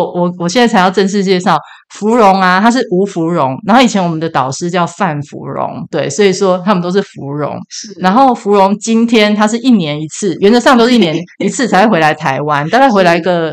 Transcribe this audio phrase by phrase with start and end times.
[0.00, 1.58] 我我我现在才要正式介绍
[1.94, 7.56] 芙蓉啊，他是吴芙蓉，然后以前我们的导师叫范芙蓉，对，所以说他们都是芙蓉。
[7.68, 13.52] 是，然后芙蓉今天他是一年一次，原则上都是一年一次才会回来台湾，大概回来个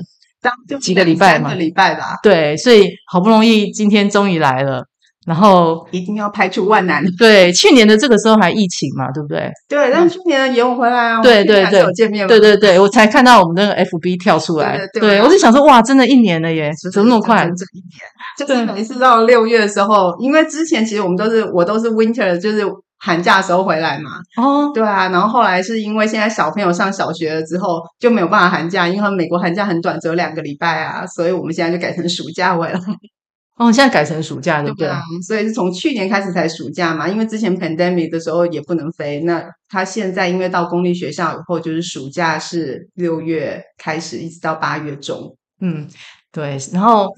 [0.80, 2.18] 几个礼拜嘛，几个礼拜吧。
[2.24, 4.86] 对，所以好不容易今天终于来了。
[5.28, 7.04] 然后一定要排除万难。
[7.18, 9.52] 对，去年的这个时候还疫情嘛，对不对？
[9.68, 11.22] 对，但是去年的也有回来啊。
[11.22, 14.78] 对对对，见面对对对，我才看到我们那个 FB 跳出来。
[14.78, 17.44] 对，对，对，对，我就想说，哇，真的一年了耶，怎么那么快？
[17.44, 18.00] 整整一年。
[18.38, 22.64] 就是每次到六月的时候，因为之前其实我们都是我都是 winter，就是
[23.00, 24.12] 寒假的时候回来嘛。
[24.42, 24.72] 哦。
[24.74, 32.80] 对啊，然后后来是因为现在小朋友上小学了之后就没有办法寒假，因为美国寒假很短，只有两个礼拜啊，所以我们现在就改成暑假回来。
[33.58, 34.88] 哦，现在改成暑假对不对？
[35.28, 39.22] 所以是从去年开始才暑假嘛，因为之前 pandemic 的时候也不能飞。
[39.22, 45.36] 那他现在因为到公立学校以后，就是暑假是六月开始，一直到八月中。
[45.60, 45.88] 嗯，
[46.32, 46.56] 对。
[46.72, 47.10] 然后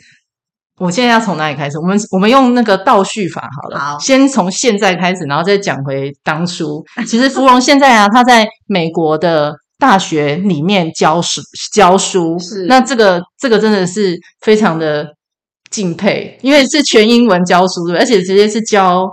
[0.77, 1.77] 我现在要从哪里开始？
[1.77, 3.77] 我们我们用那个倒叙法好了。
[3.77, 6.81] 好，先从现在开始，然后再讲回当初。
[7.05, 11.41] 其实芙蓉现在啊，他在美国的大学里面教书
[11.73, 15.18] 教书，是那这个这个真的是非常的。
[15.69, 19.09] 敬佩，因为是全英文教书，而且直接是教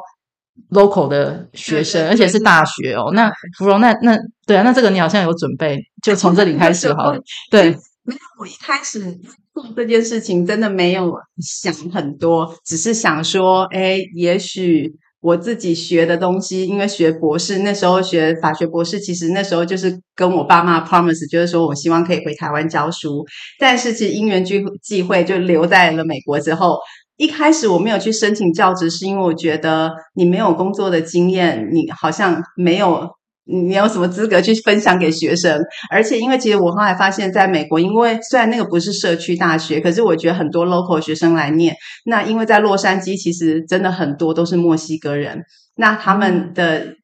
[0.71, 3.11] local 的学生，对对对，而且是大学哦。
[3.13, 7.21] 那芙蓉，那那对啊，那这个你好像有准备，就从这里开始好了。
[7.51, 7.71] 对，
[8.05, 9.01] 没有，我一开始
[9.55, 14.95] 做这件事情真的没有想很多，只是想说，哎，也许。
[15.27, 23.25] 我自己学的东西，因为学博士那时候学法学博士，其实那时候就是跟我爸妈 promise，就是说我希望可以回台湾教书。
[23.59, 26.79] 但是其实因缘聚际会，就留在了美国之后，
[27.17, 33.16] 一开始我没有去申请教职，是因为我觉得你没有工作的经验，你好像没有。
[33.47, 35.61] 你有什么资格去分享给学生？
[35.91, 41.75] 而且，因为其实我后来发现，在美国，因为虽然那个不是社区大学，可是我觉得很多 local 学生来念。
[42.05, 45.45] 那因为在洛杉矶，其实真的很多都是墨西哥人，
[45.77, 46.97] 那他们的。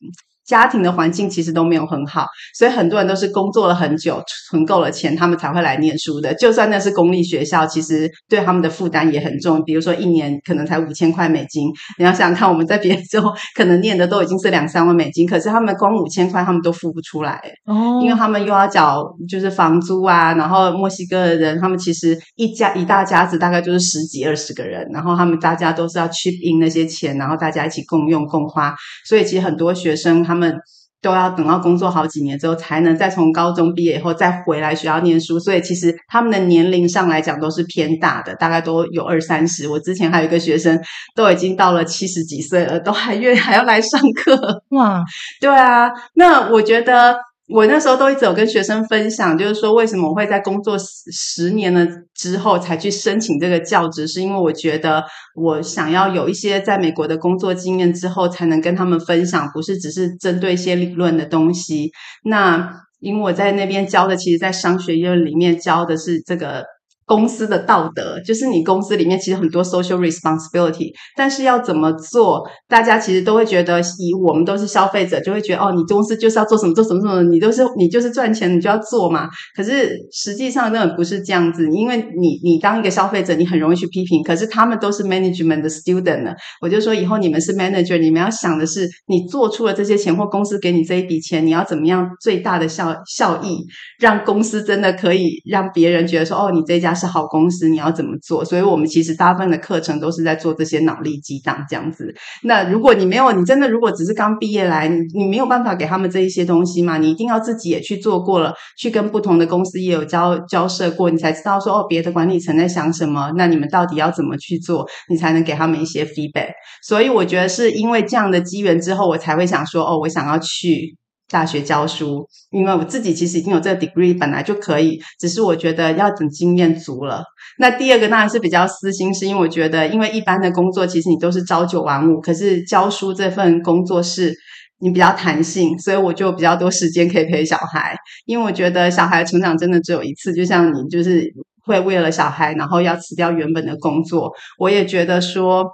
[0.52, 6.34] 家庭的环境其实都没有很好，所以很多人都是工作了很久，存够了钱，他们才会来念书的。
[6.34, 9.64] 就算那是公立学校，其实对他们的负担也很重。
[9.64, 11.68] 比如说一年可能才五千块美金，
[11.98, 28.74] 你要想想看，我们在别的时候可能念的都已经是两三万美金，可是他们光五千块他们都付不出来哦，因为他们又要缴就是房租啊，然后墨西哥的人他们其实一家一大家子大概就是十几二十个人，然后他们大家都是要 chip in 那些钱，然后大家一起共用共花，
[29.06, 30.12] 所以其实很多学生。
[30.22, 30.58] 他们们
[31.00, 35.38] 都要等到工作好几年之后，才能再从高中毕业以后再回来学校念书。
[35.38, 39.68] 所以其实他们的年龄上来讲都是偏大的，大概都有二三十。
[39.68, 40.80] 我之前还有一个学生，
[41.14, 44.62] 都已经到了七十几岁了，都还愿还要来上课。
[44.70, 45.02] 哇，
[45.40, 47.16] 对啊，那我觉得。
[47.52, 55.04] 我那时候都一直有跟学生分享，就是说为什么我会在工作十年了之后才去申请这个教职，是因为我觉得
[55.34, 61.90] 我想要有一些在美国的工作经验之后，才能跟他们分享，不是只是针对一些理论的东西。
[62.24, 66.64] 那因为我在那边教的，其实在商学院里面教的是这个。
[67.04, 79.28] 公司的道德就是你公司里面其实很多 social responsibility，但是要怎么做，大家其实都会觉得，以我们都是消费者，就会觉得哦，你公司就是要做什么做什么什么，你都是你就是赚钱，你就要做嘛。
[79.56, 84.22] 可是实际上根本不是这样子，因为你你当一个消费者，你很容易去批评。
[84.22, 93.58] 可是他们都是 management 的 student 呢，我就说以后你们是 manager，你们要想的是，你做出了这些钱或公司给你这一笔钱，你要怎么样最大的效效益，
[93.98, 96.91] 让公司真的可以让别人觉得说，哦，你这家。
[96.94, 98.44] 是好公司，你要怎么做？
[98.44, 102.14] 所以我们其实大部分的课程都是在做这些脑力激荡这样子。
[102.42, 106.98] 那如果你没有，你真的如果只是刚毕业来，你你没有办法给他们这一些东西嘛？
[106.98, 113.32] 你一定要自己也去做过了，去跟不同的公司也有交交涉过，你才知道说哦，别的管理层在想什么。
[113.36, 116.50] 那你们到底要怎么去做，你才能给他们一些 feedback。
[116.82, 120.96] 所以我觉得是因为这样的机缘之后，我才会想说哦，我想要去。
[121.32, 127.24] 大学教书，因为我自己其实已经有这个 degree，本来就可以，只是我觉得要等经验足了。
[127.58, 134.34] 那第二个当然是比较私心，是因为我觉得，因为一般的工作其实你都是朝九晚五，可是教书这份工作是
[134.78, 137.96] 你比较弹性，所以我就比较多时间可以陪小孩。
[138.26, 141.24] 因为我觉得小孩成长真的只有一次，就像你就是
[141.64, 144.30] 会为了小孩，然后要辞掉原本的工作。
[144.58, 145.64] 我也觉得说。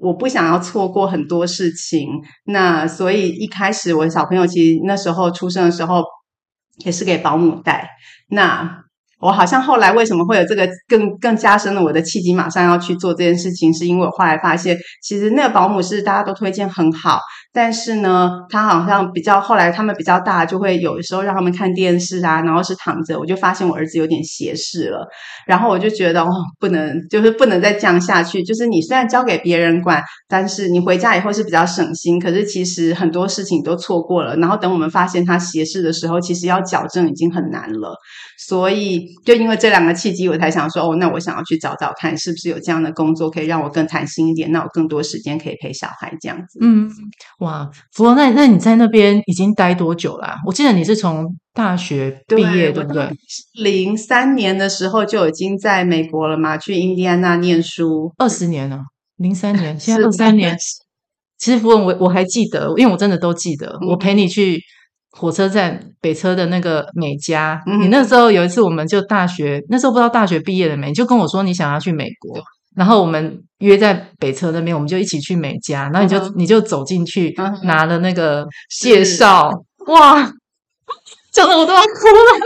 [0.00, 2.08] 我不想要错过很多事情，
[2.44, 6.02] 那所以一开始我小朋友其实那时候出生的时候
[6.84, 7.88] 也是给保姆带。
[8.30, 8.84] 那
[9.20, 17.20] 我好像后来为什么会有这个更更加深了我的契机，马上要去做这件事情，是因为我后来发现，其实那个保姆是大家都推荐很好，
[17.52, 25.04] 但是呢，他好像比较后来他们比较大，就会有的时候让他们看电视啊，然后是躺着，我就发现我儿子有点斜视了，
[25.46, 26.30] 然后我就觉得哦，
[26.60, 28.42] 不能，就是不能再这样下去。
[28.44, 34.36] 就是你虽然交给别人管，但是你回家以后是比较省心，可是其实很多事情都错过了。
[34.36, 37.96] 然后等我们发现他斜视的时候，其实要矫正已经很难了。
[38.38, 46.58] 所以就因为这两个契机，我才想说哦，那我想要去找找看，是不是有这样的工作可以让我更弹性一点，那我更多时间可以陪小孩这样子。
[46.62, 46.88] 嗯。
[47.40, 50.36] 哇，芙蓉，那那你在那边已经待多久啦、啊？
[50.46, 53.10] 我记得你是从大学毕业，对，对不对？
[53.54, 58.80] 零三年的时候就已经在美国了嘛，去印第安纳念书，二十年了。
[59.16, 60.56] 零三年，现在二三年。
[61.38, 64.60] 其实芙蓉，我我还记得，因为我真的都记得，嗯、我陪你去
[65.12, 67.58] 火车站北车的那个美加。
[67.66, 72.38] 嗯、你那时候有一次，我们就大学那时候不知道大学毕业了没，你就跟我说你想要去美国。
[72.80, 75.82] 然后我们约在北车那边，我们就一起去美家。
[75.92, 78.48] 然后你就、嗯、你就走进去，嗯、拿了那个
[78.80, 79.50] 介绍，
[79.88, 80.32] 哇，
[81.30, 82.40] 讲的我都要哭了。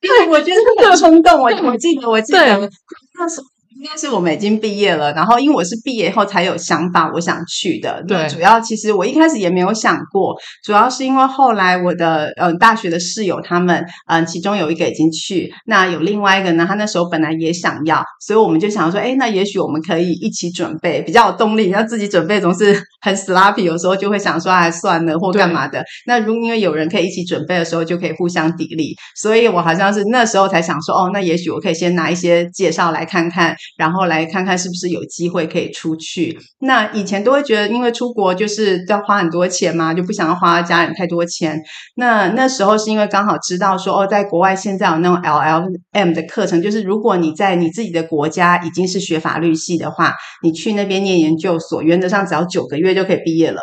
[0.00, 1.38] 对，我觉得很冲动。
[1.38, 2.70] 我我记得，我记得
[3.18, 3.46] 那时候。
[3.82, 8.00] 应该是我们已经毕业了，然后因为我是毕业后才有想法，我想去的。
[8.06, 21.70] 对，主要其实我一开始也没有想过，主要是因为后来我的呃大学的室友他们，嗯、呃，其中有一个已经去，那有另外一个呢，他那时候本来也想要，所以我们就想说，哎，那也许我们可以一起准备，比较有动力。
[21.70, 25.82] 要自己准备总是很 sloppy，有时候就会想说，哎，算了或干嘛的。
[26.06, 28.94] 那如果因为有人可以一起准备的时候，就可以互相砥砺。
[29.16, 33.56] 所以我好像是那时候才想说，哦，那也许我可以先拿一些介绍来看看。
[33.76, 36.38] 然后来看看是不是有机会可以出去。
[36.60, 41.60] 那以前都会觉得，因为出国就是要花很多钱嘛，就不想要花家人太多钱。
[41.96, 53.62] 那那时候是因为刚好知道说，哦，在国外现在有那种 LLM 的课程，就是如果你在你自己的国家已经是学法律系的话，你去那边念研究所，原则上只要九个月就可以毕业了。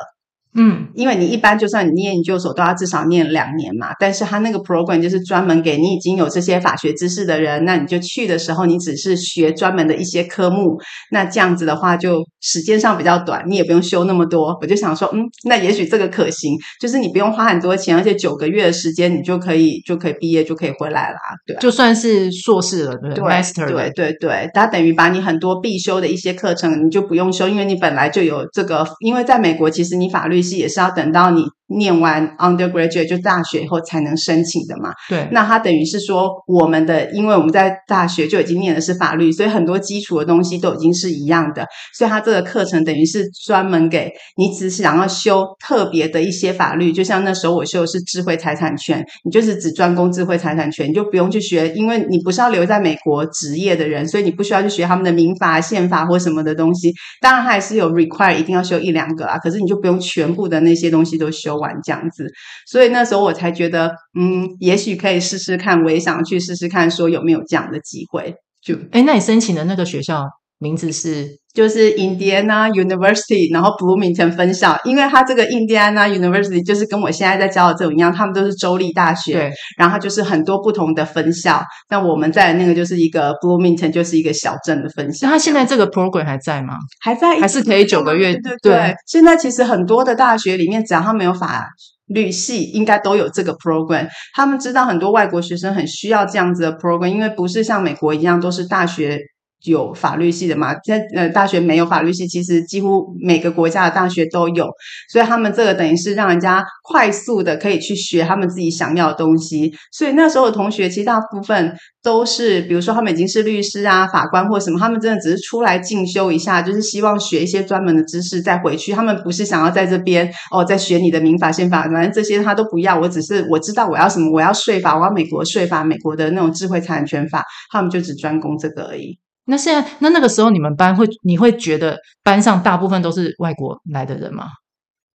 [0.56, 10.78] 嗯，因为你一般就算你念研究所都要至少念两年嘛，但是他那个 program 就是专门给你已经有这些法学知识的人，那你就去的时候你只是学专门的一些科目，
[11.12, 14.58] 那这样子的话就时间上比较短，你也不用修那么多。
[14.60, 31.50] 我就想说，嗯，那也许这个可行，就是你不用花很多钱，而且九个月的时间你就可以就可以毕业就可以回来啦，对，就算是硕士了，对，对，master，对对对，他等于把你很多必修的一些课程你就不用修，因为你本来就有这个，因为在美国其实你法律系也是要等到你。
[31.70, 34.92] 念完 undergraduate 就大学以后才能申请的嘛？
[35.08, 35.28] 对。
[35.32, 41.68] 那他等于是说，我们的，因为我们在大学就已经念的是法律，所以很多基础的东西都已经是一样的。
[41.94, 56.92] 所以他这个课程等于是专门给你只是想要修特别的一些法律，就像那时候我修的是智慧财产权，你就是只专攻智慧财产权，你就不用去学，因为你不是要留在美国职业的人，所以你不需要去学他们的民法、宪法或什么的东西。
[57.22, 61.59] 当然，他还是有 require 一定要修一两个啦，可是你就不用全部的那些东西都修。
[61.60, 62.26] 玩这样子，
[62.66, 65.84] 所以那时候我才觉得，嗯，也许可以试试看。
[65.84, 68.34] 我也想去试试看，说有没有这样的机会。
[68.62, 70.26] 就，哎，那你申请的那个学校
[70.60, 71.40] 名字是？
[71.52, 81.62] 就是 Indiana University，然后 Bloomington 分校，因为它这个 Indiana University 就是跟我现在在教的这种一样，他们都是州立大学，对，然后就是很多不同的分校。
[81.90, 85.26] 那我们在那个就是一个 Bloomington，就是一个小镇的分校。
[85.28, 86.76] 那它现在这个 program 还在吗？
[87.02, 88.34] 还在，还是可以九个月？
[88.34, 88.96] 对对对，对。
[89.08, 91.68] 现在其实很多的大学里面，只要他没有法
[92.06, 94.08] 律系，应该都有这个 program。
[94.36, 99.20] 他们知道很多外国学生很需要这样子的 program，因为不是像美国一样都是大学。
[99.64, 100.74] 有法律系的嘛？
[100.76, 104.68] 在呃，大学没有法律系，其实几乎每个国家的大学都有，
[105.12, 109.74] 所以他们这个等于是让人家快速的可以去学他们自己想要的东西。
[109.92, 118.94] 所以那时候的同学，其实大部分都是，比如说他们已经是律师啊、法官或什么，他们真的只是出来进修一下，就是希望学一些专门的知识再回去。
[118.94, 122.98] 他们不是想要在这边哦，在学你的民法、宪法，反正这些他都不要。
[122.98, 129.20] 我只是我知道我要什么，我要税法，我要美国税法，美国的那种智慧财产权法，他们就只专攻这个而已。
[129.50, 134.46] 那现在，那那个时候你们班会，你会觉得班上大部分都是外国来的人吗？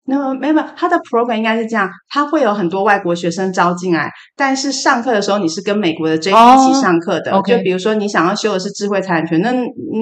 [0.06, 7.32] 那么没有，没有，他的 program 应该是这样，他会有很多外国学生招进来，但是上课的时候你是跟美国的 JD 一起上课的。
[7.32, 7.44] Oh.
[7.46, 9.52] 就比如说你想要修的是智慧财产权，那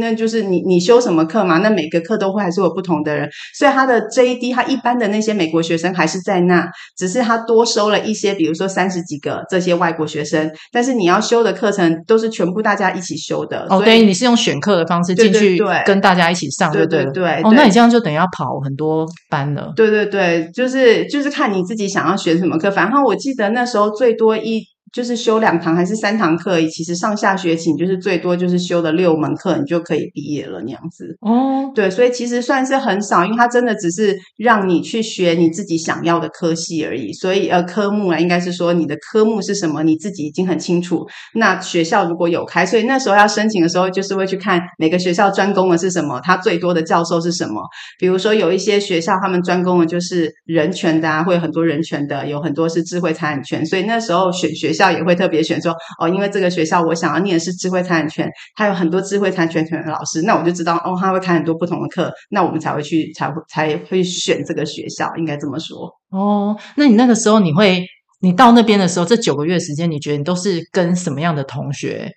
[0.01, 1.59] 那就是你你修什么课嘛？
[1.59, 3.29] 那每个课都会还是有不同的人，
[3.59, 13.67] 所以他的 JD 他一般的那些美国学生还是在那，只是他多收了一些，比如说三十几个这些外国学生，但是你要修的课程都是全部大家一起修的。
[13.69, 17.43] 哦，等于你是用选课的方式进去跟大家一起上，对，对，对。
[17.43, 19.73] 哦，那你这样就等于要跑很多班了。
[19.77, 22.71] 对对对对，就是就是看你自己想要学什么课。
[22.71, 31.17] 反正我记得那时候最多一就是修两堂还是三堂课而已，其实上下学期你就是最多就是修了六门课，你就可以毕业了那样子。
[31.21, 37.13] 哦，对，所以其实算是很少，因为它真的只是让你去学你自己想要的科系而已。
[37.13, 41.07] 所以呃，科目啊，应该是说你的科目是什么，你自己已经很清楚。
[41.35, 47.63] 那学校如果有开，所以那时候要申请的时候，就是会去看每个学校专攻的是什么，它最多的教授是什么。
[47.99, 65.93] 比如说有一些学校他们专攻的就是人权的啊，会有很多人权的，有很多是智慧财产权，所以那时候选学校也会特别选说哦，因为这个学校我想要念的是智慧财产权，它有很多智慧财产权的老师，那我就知道哦，他会开很多不同的课，那我们才会去才会才会选这个学校，应该这么说。
[66.11, 67.85] 哦，那你那个时候你会，
[68.21, 72.11] 你到那边的时候，这九个月时间，你觉得你都是跟什么样的同学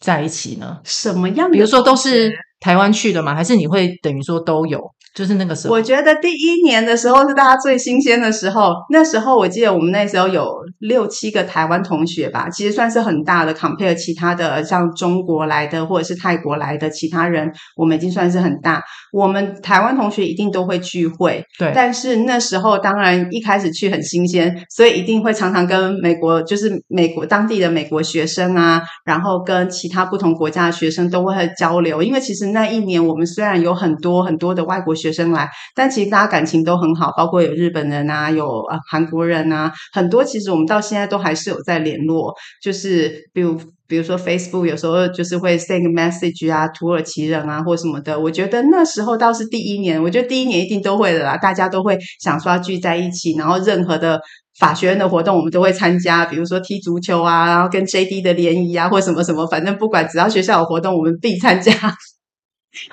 [0.00, 0.78] 在一起呢？
[0.84, 1.52] 什么样的？
[1.52, 3.34] 比如说都是台湾去的吗？
[3.34, 4.80] 还是你会等于说都有？
[5.14, 8.72] 就是那个时候，我觉得第一年的时候是大家最新鲜的时候。
[8.90, 13.54] 那时候我记得我们那时候有六七个台湾同学吧，其实算是很大的。
[13.58, 18.80] compare 其他的像中国来的或者是泰国来的其他人，我们已经算是很大。
[19.12, 21.72] 我们台湾同学一定都会聚会，对。
[21.74, 32.00] 但是那时候当然一开始去很新鲜，所以一定会常常跟美国，就是美国当地的美国学生啊，然后跟其他不同国家的学生都会交流。
[32.00, 42.34] 因为其实那一年我们虽然有很多很多的外国学学生来，但其实大家感情都很好，包括有日本人啊，有韩国人啊，很多其实我们到现在都还是有在联络。
[42.62, 48.18] 就是比如比如说 Facebook 有时候就是会 send message 啊，土耳其人啊或什么的。
[48.18, 54.20] 我觉得那时候倒是第一年，我觉得第一年一定都会的啦，大家都会想说要聚在一起，然后任何的
[54.58, 61.72] 法学院的活动我们都会参加，比如说踢足球啊，然后跟 JD 的联谊啊，或什么什么，反正不管只要学校有活动，我们必参加。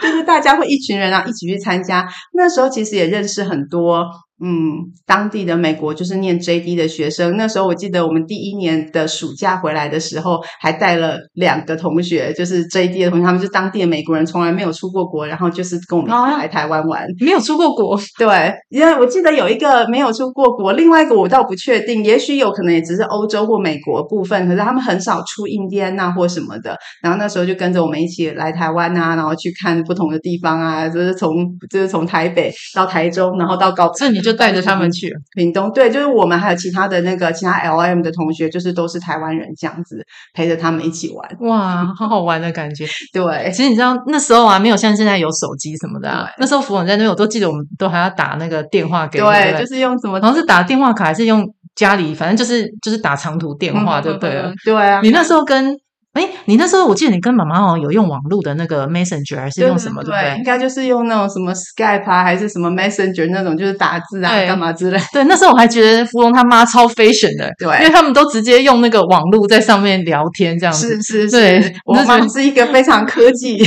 [0.01, 4.05] 就是大家会一群人啊一起去参加，那时候其实也认识很多。
[4.43, 17.01] 嗯，当地的美国就是念 JD 的学生，那时候我记得我们第一年的暑假回来的时候，还带了两个同学，就是 JD 的同学，他们是当地的美国人，从来没有出过国，然后就是跟我们来台湾玩。
[17.01, 17.97] 啊，没有出过国。
[18.19, 26.75] 对，因为我记得有一个没有出过国，另外一个我倒不确定，也许有可能也只是欧洲或美国部分，可是他们很少出印第安纳或什么的。
[27.01, 31.33] 然后那时候就跟着我们一起来台湾啊，然后去看不同的地方啊，就是从
[31.69, 34.24] 就是从台北到台中，然后到高雄。
[34.25, 40.03] 就带着他们去屏东，对，就是我们还有其他的那个其他 LM 的同学，就是都是台湾人这样子
[40.33, 42.85] 陪着他们一起玩，哇，好好玩的感觉。
[43.13, 46.27] 对，其实你知道那时候啊，没有像现在有手机什么的啊。
[46.39, 54.51] 那时候芙蓉在那边，我都记得我们都还要打那个电话给，对，就是用什么，好像是打电话卡还是用家里，反正就是就是打长途电话就对了。
[54.65, 55.77] 对啊，你那时候跟。
[56.15, 60.01] 哎，你那时候我记得你跟妈妈好像有用网络的那个 Messenger 还是用什么？
[60.01, 60.37] 对，对，对，对不对？
[60.37, 64.99] 应该就是用那种什么 Skype 啊，还是什么 Messenger 那种，就是打字啊，干嘛之类。
[65.11, 71.01] 对，那时候我还觉得芙蓉他妈超 fashion 的，对，因为他们都直接用那个网络在上面聊天这样子。
[71.03, 73.57] 是是是，我妈是一个非常科技、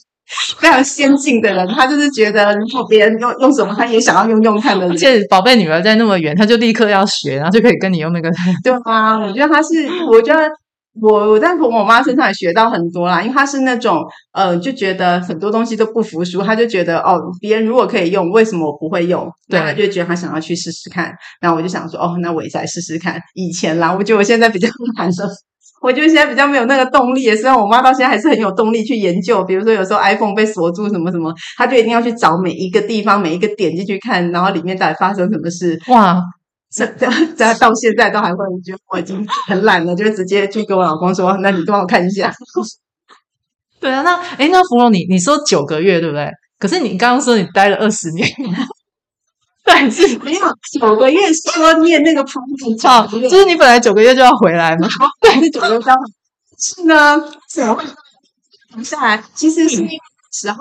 [0.58, 4.94] 非常先进的人，她就是觉得如果别人用用什么，她也想要用用看的人。
[4.94, 8.30] 而且宝贝女儿在那么远，她就立刻要学，然后就可以跟你用那个。
[8.62, 10.46] 对啊，我觉得她是，我觉得。
[11.00, 19.28] 我我在从我妈身上也学到很多啦，因为她是那种呃，就觉得很多东西都不服输，她就觉得哦，别人如果可以用，为什么我不会用？
[19.48, 21.12] 对，她就觉得她想要去试试看。
[21.40, 23.20] 然后我就想说，哦，那我也再试试看。
[23.34, 25.24] 以前啦，我觉得我现在比较 难受，
[25.82, 27.24] 我觉得现在比较没有那个动力。
[27.36, 35.78] 虽然我妈到现在还是很有动力去研究，比如说有时候 iPhone 被锁住什么什么，她就一定要去找每一个地方、每一个点进去看，然后里面到底发生什么事。
[35.88, 36.20] 哇！
[36.76, 42.30] 这这这到现在都还会，我觉得我已经很懒了，就直接去跟我老公说：“那你帮我看一下。
[43.80, 46.30] ”对啊，那诶那芙蓉你你说九个月对不对？
[46.58, 48.28] 可是你刚刚说你待了二十年，
[49.64, 50.40] 但，是没有
[50.78, 54.86] 九个月说念那个普普照，就是你本来九个月就要回来嘛？
[55.20, 55.94] 对，是九个月要
[56.58, 57.18] 是呢，
[57.50, 57.84] 怎么会
[58.74, 59.24] 停下来？
[59.34, 59.82] 其实是。
[60.38, 60.56] 时候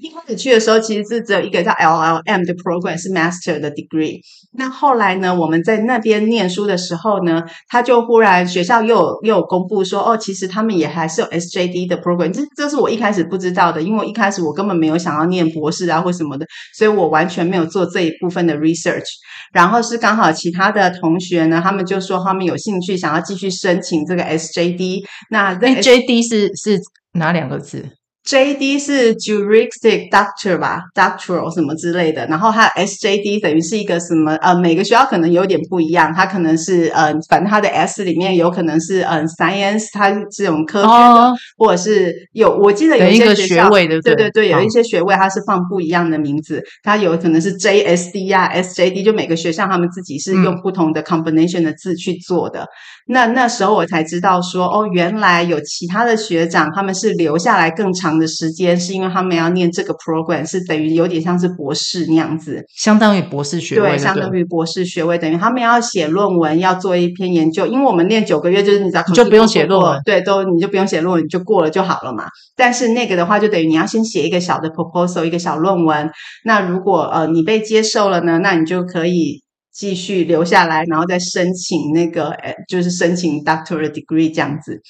[0.00, 4.20] 一开始去的时候，其实是只有一个叫 LLM 的 program 是 Master 的 degree。
[4.52, 12.30] 那后来呢，我们在那边念书的时候呢，他就忽然学校又有又有公布说，哦，其实他们也还是有 SJD 的 program。
[12.30, 19.06] 这这是我一开始不知道的，因为我一开始我根本没有想要念博士啊或什么的，所以我完全没有做这一部分的 research。
[19.52, 25.02] 然后是刚好其他的同学呢，他们就说他们有兴趣想要继续申请这个 SJD。
[25.30, 26.80] 那 SJD 是是
[27.12, 27.84] 哪两个字
[28.30, 34.36] ？JD 是 Juristic Doctor 吧，Doctoral 什么之类的，然后它 SJD 等于是一个什么？
[34.36, 52.64] 呃，每个学校可能有点不一样，它可能是呃，反正它的 S 里面有可能是嗯、呃、Science，它是这种科学的，哦、或者是有我记得有一些学位的，对对对，有一些学位它是放不一样的名字，它有可能是 JSD 呀、啊、SJD，就每个学校他们自己是用不同的 combination 的字去做的。
[53.12, 67.66] 那那时候我才知道说，哦，原来有其他的学长他们是留下来更长的时间，是因为他们要念这个 program，是等于有点像是博士那样子，相当于博士学位，对，相当于博士学位，等于他们要写论文，要做一篇研究。
[67.66, 72.26] 因为我们念九个月，就是你知道，你就不用写论文，对，都你就不用写论文，你就过了就好了嘛。
[72.56, 76.08] 但是那个的话，就等于你要先写一个小的 proposal，一个小论文。
[76.44, 79.42] 那如果呃你被接受了呢，那你就可以。
[79.72, 84.80] 继续留下来，然后再申请那个，呃，就是申请 doctorate degree 这样子。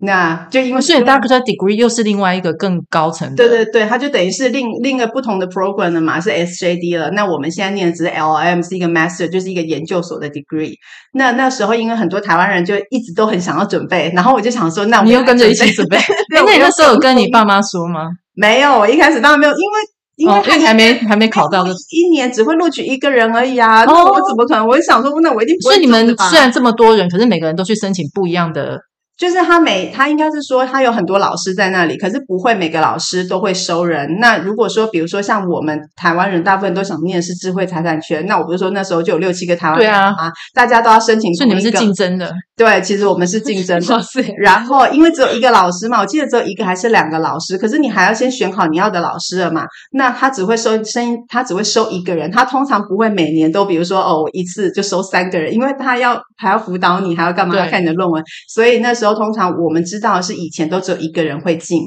[0.00, 7.10] 那就因为所以 doctorate degree 又是另外一个更高层的，对对对，它就等于是另另一个不同的 program 了嘛，是 SJD 了。
[7.10, 10.74] 那我们现在念的只是 LLM，是一个 master，就是一个研究所的 degree。
[11.14, 15.96] 那那时候因为很多台湾人就一直都很想要准备，然后我就想说，那我你又跟着一起准备？
[16.30, 18.08] 对那你那时候有跟你爸妈说吗？
[18.34, 19.97] 没有，我一开始当然没有，因为。
[20.18, 23.84] 因为还，哦、还没还没考到的，一年只会录取一个人而已啊！
[23.84, 24.66] 那我怎么可能？
[24.66, 25.74] 我想说，那我一定不会。
[25.74, 28.78] 所以你们虽然这么多人，可是每个人都去申请不一样的。
[29.18, 34.18] 就是他每他应该是说他有很多老师在那里，可是不会每个老师都会收人。
[34.20, 41.34] 那如果说比如说像我们台湾人，大部分都想念的是智慧财产权，那我不是说那时候就有六七个台湾人啊，大家都要申请。
[41.34, 42.32] 所以你们是竞争的。
[42.56, 43.98] 对，其实我们是竞争的。
[44.02, 49.64] 是然后因为只有一个老师嘛，我记得只有一个还是两个老师，可是你还要先选好你要的老师了嘛。
[49.92, 57.56] 那他只会收声音，他只会收一个人，他通常不会每年都比如说哦，我一次就收三个人，因为他要还要辅导你，还要干嘛？
[57.56, 58.22] 要看你的论文。
[58.48, 59.78] 所以那时候通常我们。
[59.88, 61.80] 知道是以前都只有一个人会进，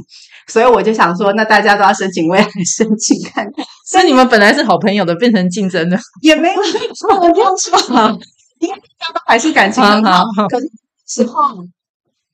[0.47, 3.63] 所以我就想说，那大家都要申请，我也来申请看看。
[3.85, 6.63] 所以你们本来是好朋友的，变成竞争的，也没有
[6.95, 8.19] 错，我这样说，
[8.57, 10.11] 因为大家都还是感情很好。
[10.11, 10.67] 好好可是
[11.05, 11.63] 时候，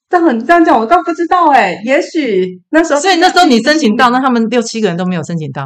[0.09, 1.81] 这很这样讲，我倒不知道哎。
[1.83, 5.65] 也许那时候，所以那时候你申请到，那他们六七个人都没有申请到。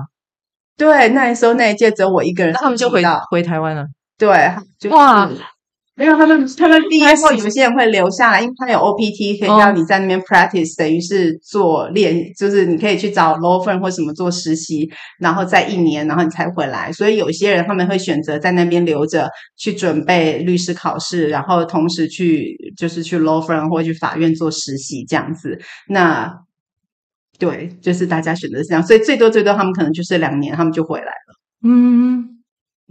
[0.75, 3.85] 对，那时候那一届只有我一个人，那他们就回回台湾了。
[4.17, 5.29] 对，就是、哇。
[6.01, 14.89] 没有他们，他们毕业后有些人会留下来，因为他有 OPT 可以让你在那边 practice，、哦、等于是做练，就是你可以去找 law firm 或什么做实习，
[15.19, 16.91] 然后在一年，然后你才回来。
[16.91, 25.61] 所以有些人他们会选择在那边留着，去准备律师考试，然后同时去就是去 law firm 或去法院做实习这样子。
[25.87, 26.33] 那
[27.37, 31.37] 对，就是大家选择是这样，所以最多最多他们可能就是两年，他们就回来了。
[31.63, 32.30] 嗯。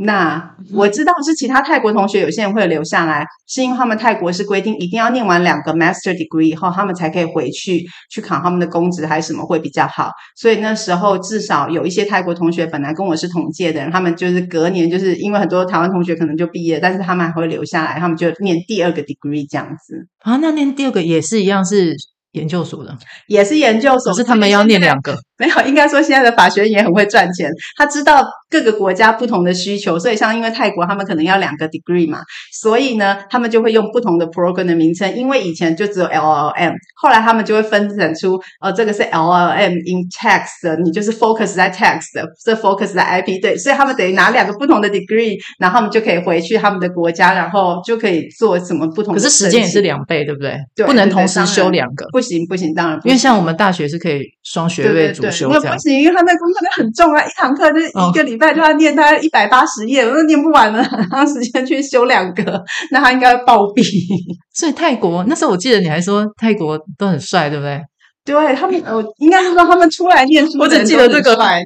[0.02, 10.10] 那我知道是其他泰国同学，有些人会留下来，是因为他们泰国是规定一定要念完两个 master degree 以后，他们才可以回去去考他们的公职还是什么会比较好。
[10.36, 20.06] 所以那时候至少有一些泰国同学本来跟我是同届的人，他们就是隔年就是因为很多台湾同学可能就毕业，但是他们还会留下来，他们就念第二个 degree 这样子。
[20.20, 21.94] 啊，那念第二个也是一样是。
[22.32, 25.18] 研究所的也是研究所，可是他们要念两个。
[25.40, 27.50] 没有，应该说现在的法学院也很会赚钱。
[27.74, 32.20] 他知道各个国家不同的需求，所以像因为泰国他们可能要两个 degree 嘛，
[32.52, 35.16] 所以呢，他们就会用不同的 program 的名称。
[35.16, 49.20] 因为以前就只有 LLM，后来他们就会分展出，呃，这个是 LLM in tax 的，你就是 focus 在 tax 的，这 focus 在 IP，对，所以他们等于拿两个不同的 degree，然后他们就可以回去他们的国家，然后就可以做什么不同的。
[49.20, 50.58] 可是时间也是两倍，对不对？
[50.76, 52.06] 对，不能同时修两个。
[52.12, 55.64] 不行不行，当然不行，因为像我们大学是可以双学位主修这样。
[55.64, 63.82] 那不行，因为他那功课很重啊，一堂课就是一个礼拜就要念大概一百八十页，我都念不完了， 很长时间去修两个， 那他应该会暴毙。
[64.54, 67.80] 所以泰国那时候我记得你还说泰国都很帅，对不对？
[68.22, 71.62] 对他们，我应该是说他们出来念书，我只记得这个帅，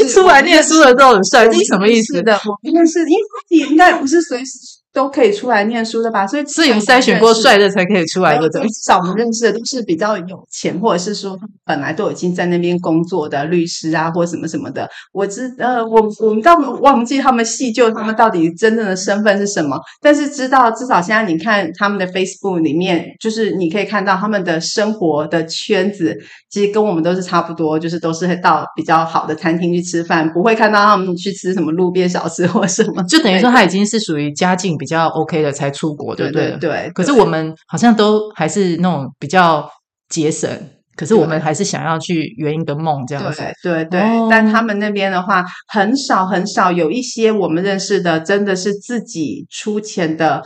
[0.00, 2.32] 一出来念书的都很帅，这是什么意思的？
[2.44, 4.81] 我应该是因为你应该不是随时。
[4.92, 8.48] 都可以出来念书的吧，所以是有筛选过帅的才可以出来的。
[8.48, 14.88] 至少我们认识的都是比较有钱，或者是说本来都已经在那边工作的律师啊，或什么什么的。
[15.12, 26.14] 我知呃，我我们倒忘记他们细究他们到底真正的身份是什么，但是知道至少现在你看他们的 Facebook 里面，就是你可以看到他们的生活的圈子，
[26.50, 33.02] 其实跟我们都是差不多，就是都是到比较好的餐厅去吃饭，不会看到他们去吃什么路边小吃或什么。
[33.04, 36.48] 就等于说他已经是属于家境比较 OK 的才出国，对不对？
[36.50, 36.90] 对，对，对。
[36.90, 39.70] 可是我们好像都还是那种比较
[40.08, 40.50] 节省，
[40.96, 43.40] 可是我们还是想要去圆一个梦这样子。
[43.62, 44.00] 对对对。
[44.00, 50.42] 哦、但他们那边的话，很少很少有一些我们认识的，真的是自己出钱的。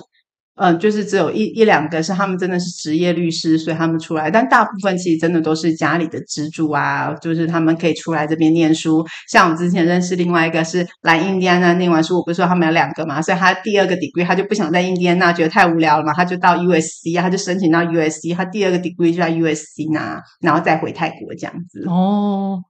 [0.57, 4.31] 嗯，就是只有一一两个是他们真的是职业律师，所以他们出来。
[4.31, 9.05] 但大部分其实真的都是家里的支柱啊，就是他们可以出来这边念书。
[9.29, 21.85] 像我之前认识另外一个是来印第安纳念完书，我不是说他们有两个嘛，所以他第二个 degree 他就不想在印第安纳，觉得太无聊了嘛，他就到 USC，他就申请到 USC，他第二个 degree 就在 USC 拿，然后再回泰国这样子。
[21.87, 22.62] 哦，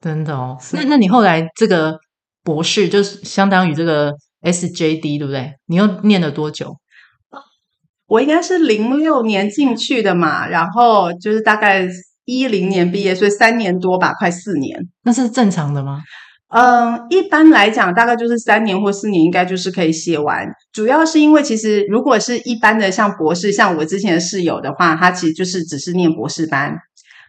[0.00, 0.58] 真的哦。
[0.72, 1.96] 那那你后来这个
[2.42, 5.52] 博士就是相当于这个 SJD 对不对？
[5.66, 6.76] 你又念了多久？
[8.12, 11.88] 我应该是零六年进去的嘛，然后就是大概
[12.26, 14.78] 一零年毕业，所以三年多吧，快四年。
[15.02, 16.02] 那是正常的吗？
[16.48, 20.46] 嗯，一般来讲，大概就是三年或四年，应该就是可以写完。
[20.74, 26.76] 主要是因为其实如果是一般的像博士，像我之前的室友的话，他其实就是只是念博士班，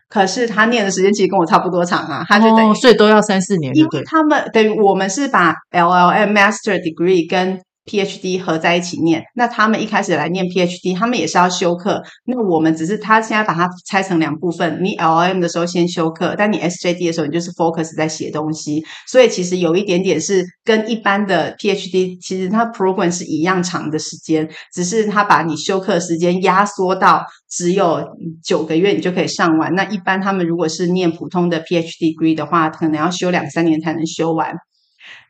[0.09, 12.01] 可是他念的时间其实跟我差不多长啊，他就等于、哦、所以都要三四年，因为他们等于我们是把 LLM Master Degree 跟 PhD 合在一起念，那他们一开始来念 PhD，他们也是要修课。
[12.25, 18.83] 那我们只是他现在把它拆成两部分，你 lm 的时候先修课，但你 SJD 的时候你就是 focus 在写东西。
[19.07, 28.01] 所以其实有一点点是跟一般的 PhD，其实它 program 是一样长的时间，只是他把你修课时间压缩到只有
[28.43, 29.75] 九个月，你就可以上完。
[29.75, 34.53] 那一般他们如果是念普通的 PhD degree 的话，可能要修两三年才能修完。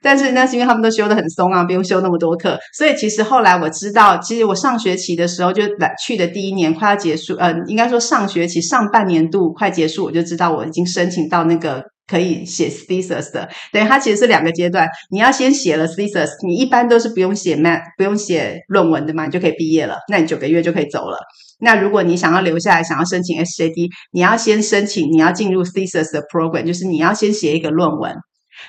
[0.03, 2.59] 但是那是因为他们都修得很松啊，不用修那么多课。
[2.77, 13.47] 所以其实后来我知道，其实我上学期的时候就来去的第一年快要结束，呃，应该说上学期上半年度快结束，我就知道我已经申请到那个可以写 thesis 的。
[13.71, 19.97] 等于它其实是两个阶段，你要先写了 thesis，你一般都是不用写 mat，不用写论文的嘛，你就可以毕业了。
[20.09, 21.17] 那你九个月就可以走了。
[21.59, 28.13] 那如果你想要留下来，想要申请 SJD，你要先申请，你要进入 thesis 的 program，就是你要先写一个论文。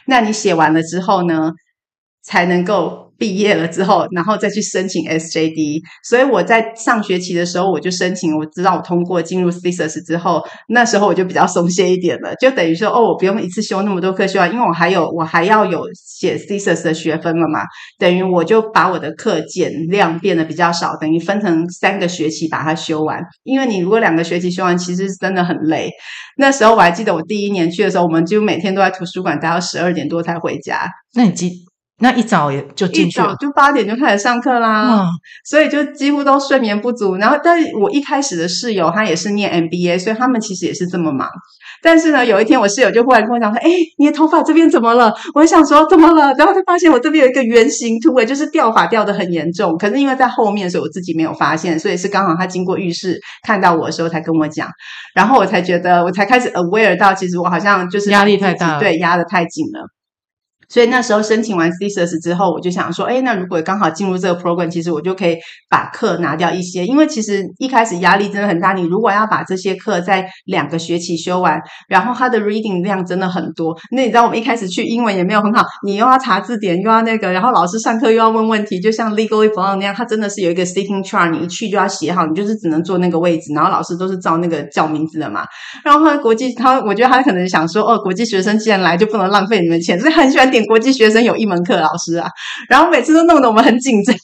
[0.07, 1.53] 那你写完了之后呢，
[2.23, 3.04] 才能够。
[3.19, 5.81] 毕业了之后，然后再去申请 SJD。
[6.03, 17.61] 所以我在上学期的时候，我就申请，我知道我通过进入 thesis 之后，那时候我就比较松懈一点了，就等于说，哦，我不用一次修那么多课修完，因为我还有我还要有写 thesis 的学分了嘛。
[17.99, 23.21] 等于我就把我的课减量变得比较少，等于分成三个学期把它修完。
[23.43, 25.91] 因为你如果两个学期修完，其实真的很累。
[26.37, 30.89] 那时候我还记得我第一年去的时候，我们就每天都在图书馆待到十二点多才回家。
[31.15, 31.65] 那你记？
[32.01, 35.07] 那一早也就进去了，就八点就开始上课啦，嗯，
[35.45, 37.17] 所以就几乎都睡眠不足。
[37.17, 41.29] 然后，但我一开始的室友他也是念 MBA，所以他们其实也是这么忙。
[41.81, 49.77] 但是呢，有一天我室友就忽然跟我讲说：“哎，你的头发这边怎么了？”我想说怎么了，然后就发现我这边有一个圆形秃，诶，就是掉发掉的很严重。
[49.77, 54.69] 可是因为在后面，所以我自己没有发现，所以是刚好他经过浴室看到我的时候才跟我讲，
[55.15, 59.94] 然后我才觉得，我才开始 aware 到，其实我好像就是压力太大，对，压的太紧了。
[60.75, 65.39] 所以那时候申请完 thesis 之后，我就想说，哎，那如果刚好进入这个 program，其实我就可以
[65.71, 68.73] 把课拿掉一些，因为其实一开始压力真的很大。
[68.73, 73.73] 你如果要把这些课在两个学期修完，然后它的 reading 量真的很多。
[73.93, 85.45] 那你知道我们一开始去英文也没有很好，你又要查字典，又要那个，然后老师上课又要问问题，就像 legally b l o n d 那样，它真的是有一个 sitting chart，你一去就要写好，你就是只能坐那个位置，然后老师都是照那个叫名字的嘛。
[85.85, 90.64] 然后国际他，我觉得他可能想说，哦，国际学生既然来，就不能浪费你们钱，所以很喜欢点。
[90.67, 92.29] 国际学生有一门课老师啊，
[92.69, 94.15] 然后每次都弄得我们很紧张，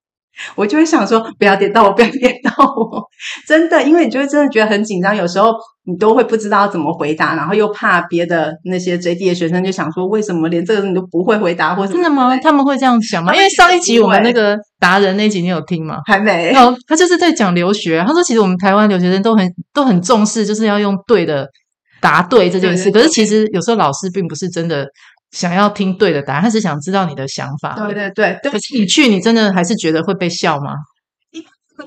[0.54, 3.02] 我就会想说不要点到我，不要点到我，
[3.46, 5.52] 真的，因为你就会真的觉得很紧张，有时候
[5.84, 12.36] 你都会不知道怎么回答，然后又怕别的那些 JD 的学生就想说，为什么连这个你都不会回答，或者真的吗？
[12.36, 13.34] 他们会这样想吗？
[13.34, 15.96] 因为上一集我们那个达人那集你有听吗？
[16.06, 16.54] 还没。
[16.54, 21.48] 哦，他就是在讲留学，他说其实我们台湾留学生都很都很重视，就是要用对的
[22.00, 24.86] 答对这件事，对对对，可是其实有时候老师并不是真的。
[25.30, 27.74] 想要听对的答案，他是想知道你的想法。
[27.76, 30.72] 对对对，对，可是你去，你真的还是觉得会被笑吗？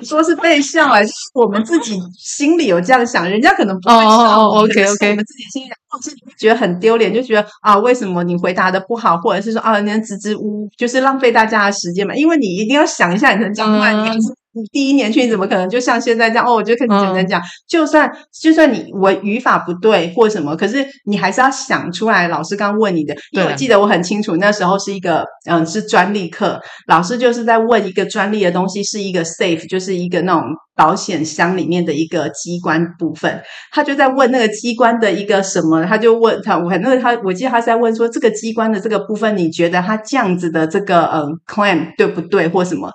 [0.03, 3.29] 说是被笑，还是我们自己心里有这样想？
[3.29, 4.01] 人家可能不会笑。
[4.01, 5.09] 哦哦，OK OK。
[5.09, 12.15] 我们自己心里想，或是觉得很丢脸，就觉得啊，为什么你回答的不好，或者是说啊，你支支吾吾，就是浪费大家的时间嘛？
[12.15, 14.40] 因为你一定要想一下，你能讲出来，你还是。
[14.53, 16.45] 你第一年去，你怎么可能就像现在这样？
[16.45, 22.27] 哦，我就跟你简单讲，就算就算你我语法不对或什么，可是你还是要想出来。
[22.27, 30.43] 老师刚问你的，因为我记得我很清楚，那时候是一个嗯是专利课，老师就是在问一个专利的东西，是一个 safe，就是一个那种
[30.75, 42.91] 保险箱里面的一个机关部分，他就在问那个机关的一个什么，他就问他，我反正他我记得他是在问说这个机关的这个部分，你觉得他这样子的这个嗯 claim 对不对或什么？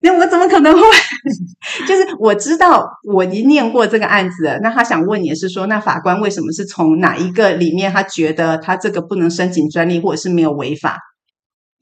[0.00, 0.82] 那我怎么可能会？
[1.86, 4.58] 就是我知道我已经念过这个案子了。
[4.62, 10.98] 那他想问你是说，那法官为什么是从哪一个里面他觉得他这个不能申请专利，或者是没有违法？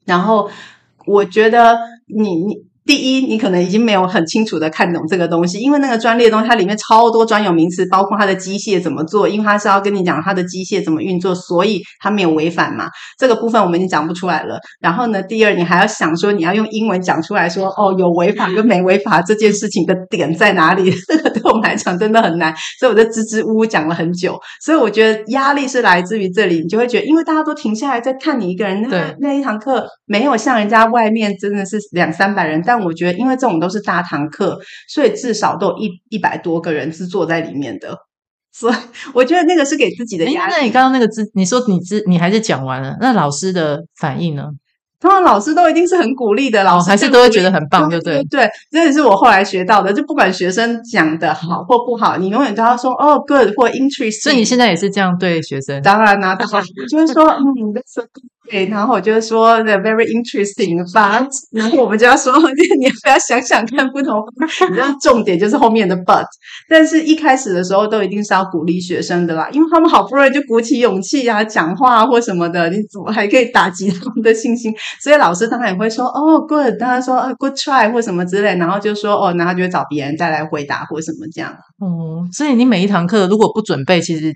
[0.05, 0.49] 然后
[1.05, 1.77] 我觉得
[2.07, 2.68] 你你。
[2.89, 12.87] 第一，你可能已经没有很清楚的看懂这个东西，因为那个专利的东西它里面超多专有名词，包括它的机械怎么做，因为它是要跟你讲它的机械怎么运作，所以它没有违反嘛。
[13.19, 14.57] 这个部分我们已经讲不出来了。
[14.81, 20.91] 然后呢，第二，你还要想说你要用英文讲出来说，哦，有违法跟没违法这件事情的点在哪里？
[21.07, 24.35] 这个对我们来讲真的很难，所以我就支支吾吾讲了很久。
[24.65, 37.97] 所以我觉得压力是来自于这里，你就会觉得，因为大家都停下来在看你一个人，那那一堂课没有像人家外面真的是两三百人但我觉得因为这种都是大堂课，所以至少都有一一百多个人是坐在里面的。
[38.51, 38.75] 所以
[39.13, 40.53] 我觉得那个是给自己的压力。
[40.57, 44.45] 那你刚刚那个字，你说你字，你还是讲完了，那老师的反应呢？
[44.99, 48.21] 通常老师都一定是很鼓励的，老师、哦、还是都会觉得很棒，对不对？
[48.25, 54.21] 对，这也是我后来学到的，就不管学生讲的好或不好，你永远都要说哦，good 或 interesting。
[54.21, 55.81] 所以你现在也是这样对学生？
[55.81, 62.33] 当然啦、啊，当然，就是说，嗯，that's a good 对，然后我就说 the very interesting，but， 然后我们就要说，
[62.79, 64.23] 你要不要想想看不同？
[64.69, 66.25] 你知道重点就是后面的 but，
[66.67, 74.73] 但是一开始的时候都一定是要鼓励学生的啦，因为他们好不容易就鼓起勇气啊，讲话或什么的，你怎么还可以打击他们的信心？
[75.01, 81.51] 所以老师当然也会说，哦，good，当然说，，good try 或什么之类，然后就说，哦，然后就会找别人再来回答或什么这样。
[81.79, 84.33] 哦，所以你每一堂课如果不准备，其实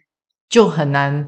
[0.49, 1.27] 就很难。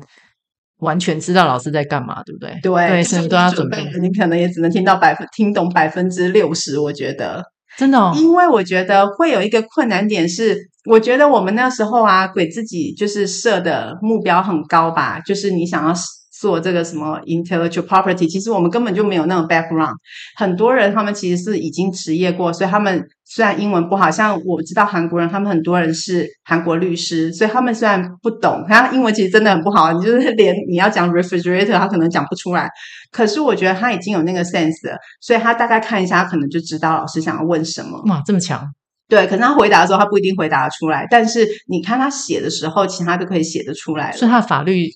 [0.86, 2.58] 完全知道老师在干嘛，对不对？
[2.63, 3.78] 对，对，什么都要准备。
[4.00, 7.43] 你可能也只能听到百分听懂百分之六十，我觉得
[7.78, 8.13] 真的哦。
[8.15, 10.56] 因为我觉得会有一个困难点是，
[10.89, 15.93] 我觉得我们那时候啊，给自己就是设的目标很高吧，就是你想要。
[16.39, 19.93] 做这个什么 intellectual property，其实我们根本就没有那种 background。
[20.36, 32.69] 很多人他们其实是已经职业过，所以他们虽然英文不好，像我知道韩国人，他们很多人是韩国律师，所以他们虽然不懂，他英文其实真的很不好，你就是 连你要讲 refrigerator，他可能讲不出来。
[33.12, 38.02] 可是我觉得他已经有那个 sense 了，所以他大概看一下，他可能就知道老师想要问什么。
[38.08, 38.62] 哇，这么强！
[39.08, 44.12] 对，可是他回答的时候，他不一定回答得出来，但是你看他写的时候，其他都可以写得出来。
[44.12, 44.89] 所以他的法律。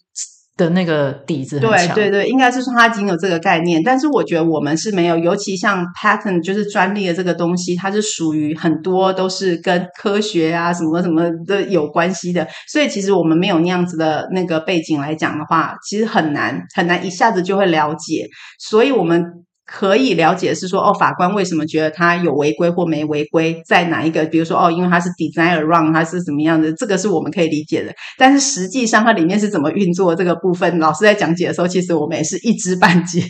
[0.60, 18.28] 的那个底子很强，对对对，应该是说他已经有这个概念，但是我觉得我们是没有，尤其像 patent 就是专利的这个东西，它是属于很多都是跟科学啊什么什么的有关系的，所以其实我们没有那样子的那个背景来讲的话，其实很难很难一下子就会了解，
[18.60, 19.24] 所以我们。
[19.72, 24.26] 可以了解是说哦，法官为什么觉得他有违规或没违规，在哪一个？
[24.26, 26.74] 比如说哦，因为他是 design around，他是怎么样的？
[26.74, 27.94] 这个是我们可以理解的。
[28.18, 33.22] 但是实际上它里面是怎么运作这个部分，老师在讲解的时候，其实我们也是一知半解，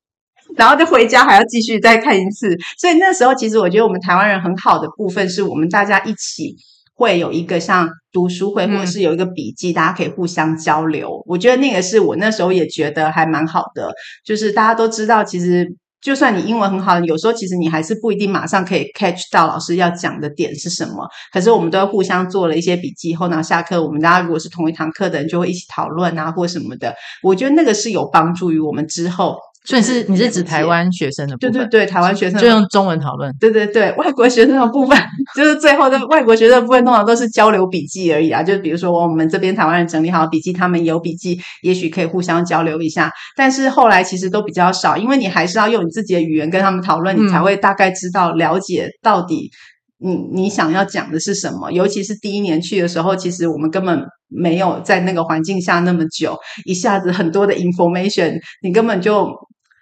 [0.56, 2.56] 然后就回家还要继续再看一次。
[2.78, 6.56] 所以那时候，其实我觉得我们台湾人很好的部分，是我们大家一起。
[6.94, 11.22] 会有一个像读书会，或者是有一个笔记，嗯，大家可以互相交流。
[11.26, 13.92] 我觉得那个是我那时候也觉得还蛮好的，
[14.24, 15.66] 就是大家都知道，其实
[16.00, 21.08] 就算你英文很好，有时候其实你还是不一定马上可以 catch 到老师要讲的点是什么。
[21.32, 26.94] 可是我们都要互相做了一些笔记，后呢下课我们大家如果是同一堂课的人，就会一起讨论啊，或什么的。
[27.22, 29.36] 我觉得那个是有帮助于我们之后。
[29.66, 31.52] 所以是你是指台湾学生的部分？
[31.52, 33.34] 对对对，台湾学生就用中文讨论。
[33.40, 34.98] 对对对，外国学生的部分
[35.34, 38.42] 就是最后的外国学生的部分，通常都是交流笔记而已啊。
[38.42, 43.10] 就比如说我们这边台湾人整理好笔记，他们有笔记，也许可以互相交流一下。
[43.34, 49.50] 但是后来其实都比较少，因为你还是要用你自己的语言跟他们讨论，你才会大概知道了解到底
[49.98, 51.72] 你你想要讲的是什么。
[51.72, 59.26] 尤其是第一年去的时候，其实我们根本没有在那个环境下那么久，一下子很多的 information，你根本就。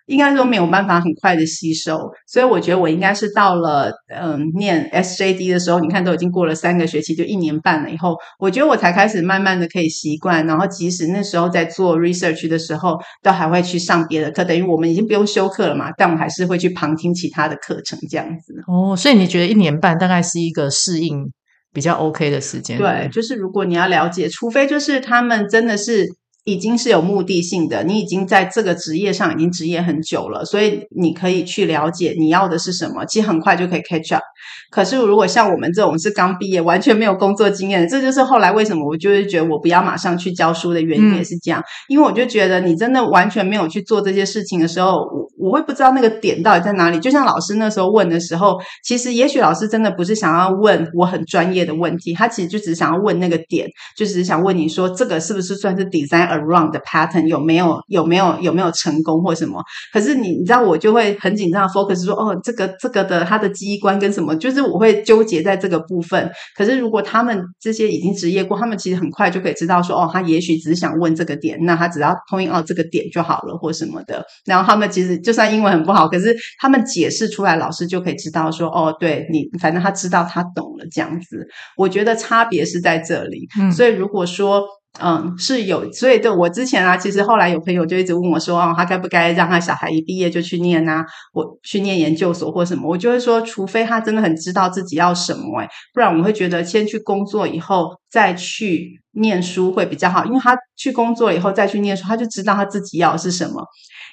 [0.06, 18.54] 应该说没有办法很快的吸收，所以我觉得我应该是到了嗯念 SJD 的时候，你看都已经过了三个学期，就一年半了以后，我觉得我才开始慢慢的可以习惯，然后即使那时候在做 research 的时候，都还会去上别的课，等于我们已经不用修课了嘛，但我还是会去旁听其他的课程这样子。
[18.66, 21.24] 哦，所以你觉得一年半大概是一个适应
[21.72, 22.76] 比较 OK 的时间？
[22.76, 26.08] 对，就是如果你要了解，除非就是他们真的是。
[26.44, 34.22] 已经是有目的性的，你已经在这个职业上已经职业很久了，所以你可以去了解你要的是什么，其实很快就可以 catch up。
[34.70, 46.98] 可是如果像我们这种是刚毕业、完全没有工作经验，这就是后来为什么我就是觉得我不要马上去教书的原因也是这样，嗯、因为我就觉得你真的完全没有去做这些事情的时候，我我会不知道那个点到底在哪里。
[46.98, 56.31] 就像老师那时候问的时候，其实也许老师真的不是想要问我很专业的问题，他其实就只是想要问那个点，就只是想问你说这个是不是算是 design。
[56.32, 59.62] Around 的 pattern 有没有有没有有没有成功或什么？
[59.92, 66.30] 可是你你知道我就会很紧张，focus 说哦，这个这个的它的机关跟什么，就是我会纠结在这个部分。
[66.56, 74.24] 可是如果他们这些已经职业过，他们其实很快就可以知道说哦，他也许只是想问这个点，那他只要 point out 这个点就好了或什么的。
[74.44, 81.46] 然后他们其实就算英文很不好，可是他们解释出来，老师就可以知道说哦，对你反正他知道他懂了这样子。
[81.76, 83.48] 我觉得差别是在这里。
[83.60, 84.62] 嗯，所以如果说。
[85.00, 91.02] 嗯，是有，所以对我之前啊，其实后来有朋友就一直问我说，哦，他该不该让他小孩一毕业就去念啊，
[91.32, 92.86] 我去念研究所或什么？
[92.86, 103.64] 我就会说，除非他真的很知道自己要什么，诶，不然我会觉得先去工作以后再去念书会比较好，因为他去工作以后再去念书，他就知道他自己要是什么。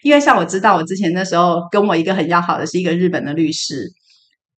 [0.02, 3.84] 因为像我知道，我之前那时候跟我一个很要好的是一个日本的律师。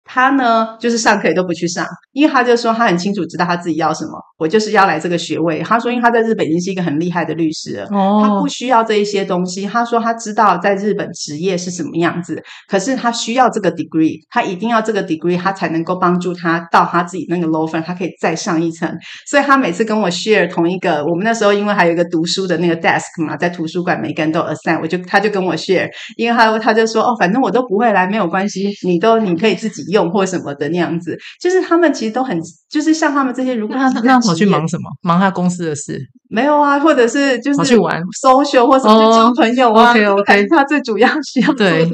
[0.04, 4.12] 他呢，就是上课也都不去上，因为他就说他很清楚知道他自己要什么。
[4.38, 5.60] 我就是要来这个学位。
[5.60, 9.68] 他说，因为他在日本已经是一个很厉害的律师了，哦、他不需要这一些东西。
[9.68, 18.92] 他说他知道在日本职业是什么样子，可是他需要这个 degree，他一定要这个 degree，他才能够帮助他到他自己那个 law firm，他可以再上一层。
[19.28, 25.88] 所以他每次跟我 share 同一个，我们那时候因为还有一个读书的那个 desk 嘛，在图书馆每个人都 assign，我就他就跟我 share，
[26.18, 34.90] 因为他他就说哦，反正我都不会来，没有关系，你都你可以自己用或什么的那样子，就是他们其实都很，就是像他们这些，如果他那跑去忙什么？
[35.02, 36.00] 忙他公司的事？
[36.30, 39.88] 没有啊，或者是就是跑去玩 social 或者去交朋友啊。
[39.88, 41.90] Oh, OK OK，他最主要需要对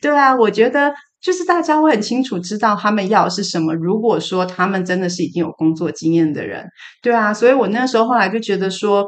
[0.00, 3.74] 对啊，我觉得就是大家会很清楚知道他们要的是什么。
[3.74, 6.64] 如果说他们真的是已经有工作经验的人，
[7.02, 9.04] 对啊，所以我那时候后来就觉得说，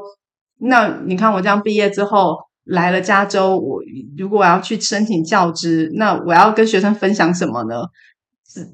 [0.61, 2.37] 那你看我这样毕业之后。
[2.67, 3.83] 来了加州，我
[4.17, 7.75] 如果我要去申请教职，那我要跟学生分享什么呢？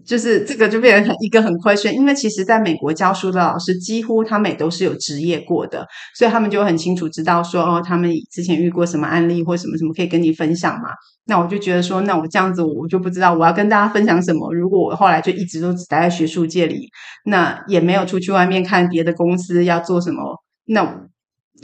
[0.04, 10.90] 就是这个就变成一个很亏损，因为其实在美国教书的老师几乎他们也都是有职业过的，所以他们就很清楚知道说哦，他们之前遇过什么案例或什么什么可以跟你分享嘛。
[11.26, 14.52] 那我就觉得说，那我这样子我就不知道我要跟大家分享什么。
[14.52, 16.88] 如果我后来就一直都只待在学术界里，
[17.26, 21.09] 那也没有出去外面看别的公司要做什么，那。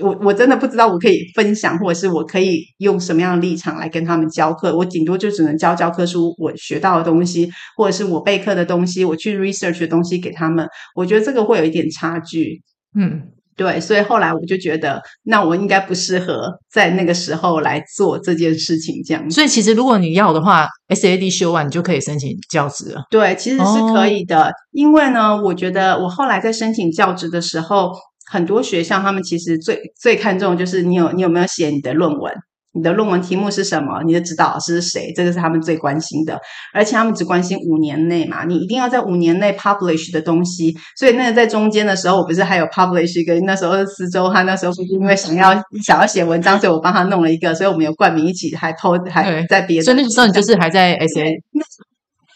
[0.00, 4.76] 我我真的不知道我可以分享，或者是我可以用什么样的立场来跟他们教课。
[4.76, 10.66] 我顶多就只能教教科书我学到的东西，或者是我备课的东西，我去 research 的东西给他们。
[10.94, 12.62] 我觉得这个会有一点差距。
[12.94, 13.22] 嗯，
[13.56, 19.02] 对，所以后来我就觉得，那我应该不适合在那个时候来做这件事情。
[19.04, 23.02] 这样，所以其实如果你要的话，SAD 修完你就可以申请教职了。
[23.10, 27.92] 对，其实是可以的，哦、因为呢，我觉得我后来在申请教职的时候。
[28.26, 32.32] 很多学校，他们其实最最看重就是你有你有没有写你的论文，
[32.72, 36.38] 你的论文题目是什么，你的指导老师是谁，这个是他们最关心的。
[36.74, 40.76] 而且他们只关心五年内嘛，你一定要在五年内 publish 的东西。
[40.98, 43.38] 所以那个在中间的时候，我不是还有 publish 一个？
[43.46, 49.84] 那时候是四周，他那时候不是因为想要想要写文章，所以我帮他弄了一个，所以我们有冠名一起还 po 还在别的。
[49.84, 51.62] 所以那时候你就是还在 SA，那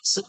[0.05, 0.23] 是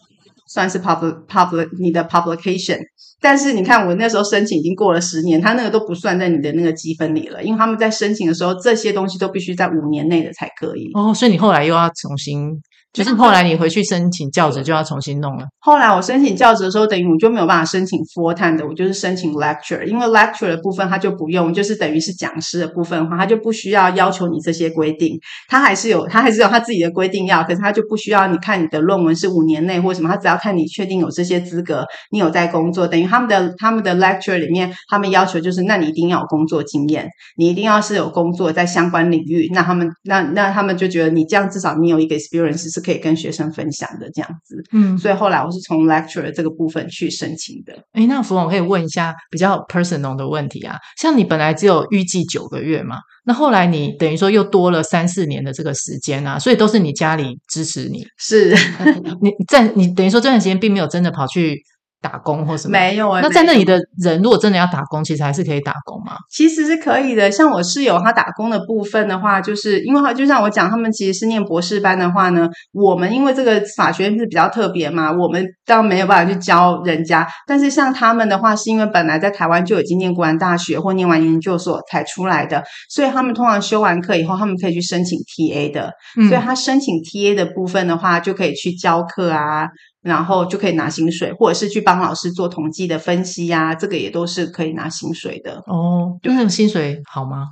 [0.52, 2.80] 算是 public public 你的 publication。
[3.24, 10.90] 但是你看，我那时候申请已经过了十年，他那个都不算在你的那个积分里了，因为他们在申请的时候，这些东西都必须在五年内的才可以。
[10.96, 12.60] 哦，所以你后来又要重新。
[12.94, 15.46] 就是后来你回去申请教职就要重新弄了。
[15.60, 42.81] 后来我申请教职的时候，等于我就没有办法申请 full time 的，我就是申请 lecture，因为 lecture 的部分他就不用，就是等于是讲师的部分的话，他就不需要要求你这些规定，他还是有他还是有他自己的规定要，可是他就不需要你看你的论文是五年内或什么，他只要看你确定有这些资格，你有在工作，等于他们的他们的 lecture 里面，他们要求就是，那你一定要有工作经验，你一定要是有工作在相关领域，那他们那那他们就觉得你这样至少你有一个 experience 是。
[42.82, 47.74] 可以跟学生分享的这样子，嗯，所以后来我是从 lecture 这个部分去申请的。
[47.94, 58.56] 哎，那芙蓉可以问一下比较 personal 的问题啊，像你本来只有预计九个月嘛，那后来你等于说又多了三四年的这个时间啊，所以都是你家里支持你，是
[59.22, 61.62] 你在你等于说这段时间并没有真的跑去。
[62.02, 63.22] 打工或什么没有啊？
[63.22, 66.18] 那在那里的人，如果真的要打工，其实还是可以打工吗？
[66.32, 67.30] 其实是可以的。
[67.30, 77.28] 像我室友他打工的部分的话，就是因为他就像我讲，他们其实是念博士班的话呢，我们因为这个法学院是比较特别嘛，我们当然没有办法去教人家。
[77.46, 85.92] 但是像他们的话，是因为本来在台湾就已经念过完大学或念完研究所才出来的，所以他们通常修完课以后，他们可以去申请 TA 的。
[86.18, 89.68] 嗯，所以他申请 TA 的部分的话，就可以去教课啊。
[90.02, 95.64] 然后就可以拿薪水，或者是去帮老师做统计的分析呀、啊，这个也都是可以拿薪水的。
[95.68, 97.48] 哦，就那种薪水好吗？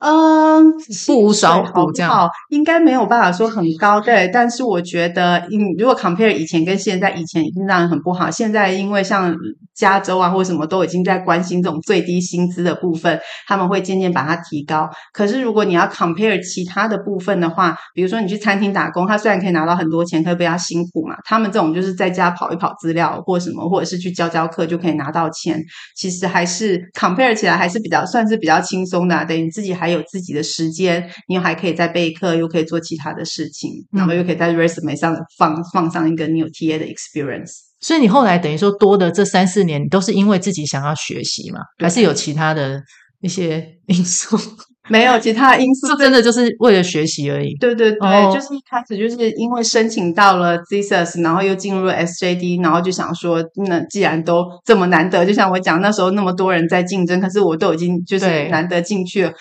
[0.00, 0.72] 嗯，
[1.06, 4.30] 不无小补这样，应该没有办法说很高，对。
[4.32, 8.30] 但是我觉得，嗯，如果 compare 以前跟现在，以前已经让人很不好。
[8.30, 9.34] 现在因为像
[9.74, 14.88] 加州啊或什么都已经在关心这种最低薪资的部分，他们会渐渐把它提高。
[15.12, 21.16] 可是如果你要 compare 其他的部分的话，比如说你去餐厅打工，他虽然可以拿到很多钱，可是比较辛苦嘛。
[21.24, 25.60] 他们这种就是在家跑一跑资料或什么，或者是去教教课就可以拿到钱，
[25.96, 29.87] 其实还是 compare 起来还是比较算是比较轻松的啊，等于自己还。
[29.88, 37.52] 还有自己的时间，你还可以在备课，又可以做其他的事情，然后又可以在 resume 上放放上一个你有 TA 的 experience。
[37.80, 41.60] 所以你后来等于说多的这三四年，你都是因为自己想要学习嘛？
[41.78, 42.78] 还是有其他的
[43.22, 44.36] 一些因素？
[44.90, 47.54] 没有其他因素，真的就是为了学习而已。
[47.60, 59.32] 对对对，哦、就是一开始就是因为申请到了 thesis，然后又进入了 SJD，然后就想说，那既然都这么难得，就像我讲那时候那么多人在竞争，可是我都已经就是难得进去了。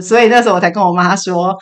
[0.00, 1.54] 所以那时候我才跟我妈说，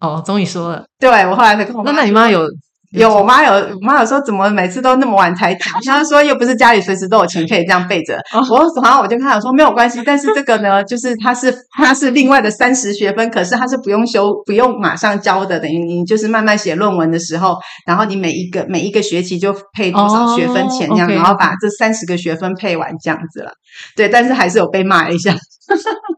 [0.00, 0.84] 哦，终于说了。
[0.98, 1.90] 对，我后来才跟我妈。
[1.90, 2.46] 那那你妈有
[2.92, 5.72] 有我妈有我妈有说怎么每次都那么晚才讲？
[5.84, 8.16] 她说又不是家里随时都有钱可以这样备着。
[8.32, 23.50] 哦、我然后我就跟她说没有关系，但是这个呢，就是它是它是另外的三十学分，可是它是不用修不用马上交的，等于你就是慢慢写论文的时候，然后你每一个每一个学期就配多少学分钱这样，哦、然后把这三十个学分配完这样子了。
[23.96, 25.34] 对，但是还是有被骂一下。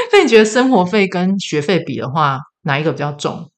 [0.12, 3.50] 那你觉得生活费跟学费比的话，哪一个比较重？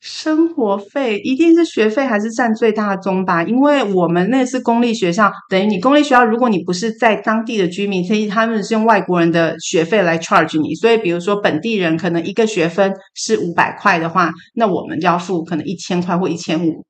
[0.00, 3.44] 生活费一定是学费还是占最大宗吧？
[3.44, 10.74] 因为我们那是公立学校，等于你公立学校，如果你不是在当地的居民，所以他们是用外国人的学费来 charge 你。
[10.74, 16.84] 所以，比如说本地人可能一个学分是五百块的话，那我们就要付可能一千块或一千五。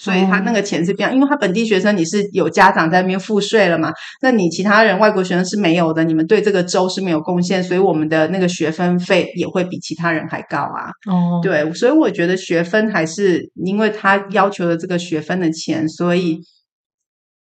[0.00, 3.92] 所以他那个钱是这样，因为他本地学生你是有家长在那边付税了嘛，
[4.22, 10.88] 那你其他人外国学生是没有的，你们对这个州是没有贡献，所以我们的那个学分费也会比其他人还高啊。
[11.10, 16.40] 哦，对，所以我觉得学分还是因为他要求的这个学分的钱，所以。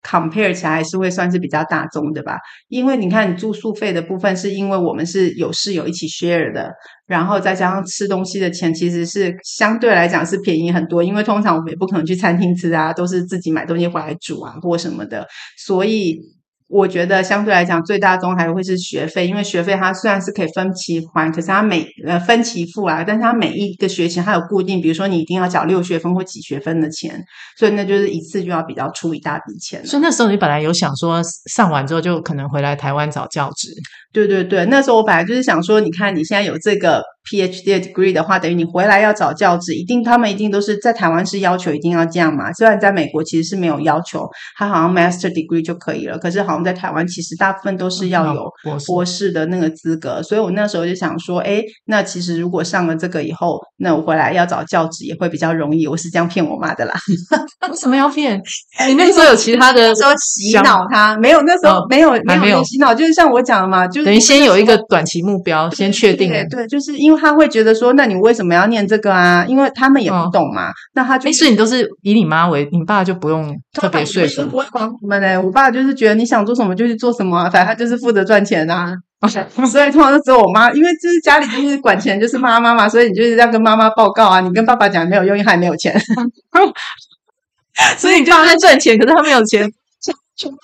[0.06, 2.38] Compare 起来还是会算是比较大众的吧，
[2.68, 6.70] 因为你看你住宿费的部分，是因为我们是有室友一起 share 的，
[7.08, 15.26] 然后再加上吃东西的钱，其实是相对来讲是便宜很多，因为通常我们也不可能去餐厅吃啊，都是自己买东西回来煮啊或什么的，
[15.58, 16.35] 所以。
[16.76, 27.24] 我觉得相对来讲，最大宗还会是学费，因为学费它虽然是可以分期还，可是它每呃分期付啊，但是它每一个学期它有固定，比如说你一定要缴六学分或几学分的钱，
[27.58, 29.86] 所以那就是一次就要比较出一大笔钱。
[29.86, 33.70] 所以那时候你本来有想说上完之后就可能回来台湾找教职？
[34.12, 37.02] 对对对，那时候我本来就是想说，你看你现在有这个。
[37.30, 42.54] PhD degree 的话，等于你回来要找教职，一定他们一定都是在台湾是要求一定要这样嘛。
[42.54, 48.52] 虽然在美国其实是没有要求，他好像 Master degree 就可以了，可是好像在台湾其实大部分都是要有
[48.86, 50.22] 博士的那个资格。
[50.22, 55.88] 所以我那时候就想说，哎，那其实如果上了这个以后，那我回来要找教职也会比较容易。
[55.88, 56.94] 我是这样骗我妈的啦。
[57.72, 58.40] 为什么要骗？
[58.88, 61.18] 你那时候有其他的说洗脑他？
[61.18, 66.32] 没有，那时候没有没有洗脑，就是像我讲的嘛，就是等于先有一个短期目标，先确定。
[66.52, 67.15] 对，就是因为。
[67.16, 69.46] 他会觉得说，那你为什么要念这个啊？
[69.48, 70.70] 因为他们也不懂嘛。
[70.70, 74.46] 哦、那他就，所以你都是以你妈为，你爸就不用特别说服。
[74.46, 78.94] 不会管我们嘞，我爸就是觉得你想做什么就去做什么，反正他就是负责赚钱啊。
[79.72, 84.40] 所以通常都只有我妈，因为就是家里就是管钱就是妈妈嘛，所以你就是要跟妈妈报告啊。
[84.40, 85.96] 你跟爸爸讲没有用，因为他也没有钱。
[87.98, 89.68] 所以你就在赚钱，可是他没有钱。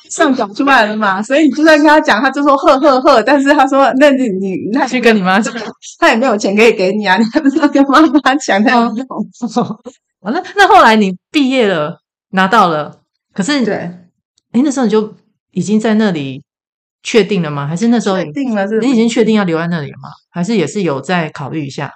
[0.09, 3.23] 上缴出来了嘛，所以你就算跟他讲，他就说呵呵呵。
[3.23, 5.53] 但是他说，那你你那去跟你妈讲，
[5.99, 9.07] 他也没有钱可以给你啊， 你还不是要跟妈妈讲才有用。
[10.19, 11.97] 完了，那后来你毕业了，
[12.31, 12.99] 拿到了，
[13.33, 13.75] 可是对，
[14.51, 15.15] 哎，那时候你就
[15.51, 16.43] 已经在那里
[17.01, 17.65] 确定了吗？
[17.65, 18.67] 还是那时候确定了？
[18.67, 20.09] 是你已经确定要留在那里了吗？
[20.29, 21.91] 还是也是有在考虑一下？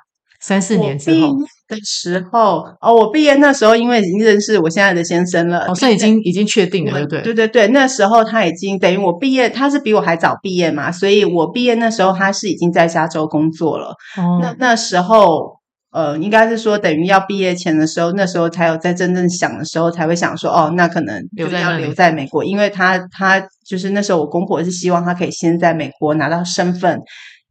[0.46, 1.34] 三四年之后
[1.68, 7.22] 的时候，哦，我毕业那时候，因为已经认识我现在的先生了，哦，所以已经已经确定了，对不对？
[7.22, 13.96] 对对对，那时候他已经等于我毕业，他是比我还早毕业嘛，所以我毕业那时候他是已经在加州工作了。
[14.18, 15.58] 哦，那那时候，
[15.92, 27.02] 呃，应该是说等于要毕业前的时候，那时候才有在真正想的时候，才会想说，哦，那可能就要留在美国，因为他他就是那时候我公婆是希望他可以先在美国拿到身份。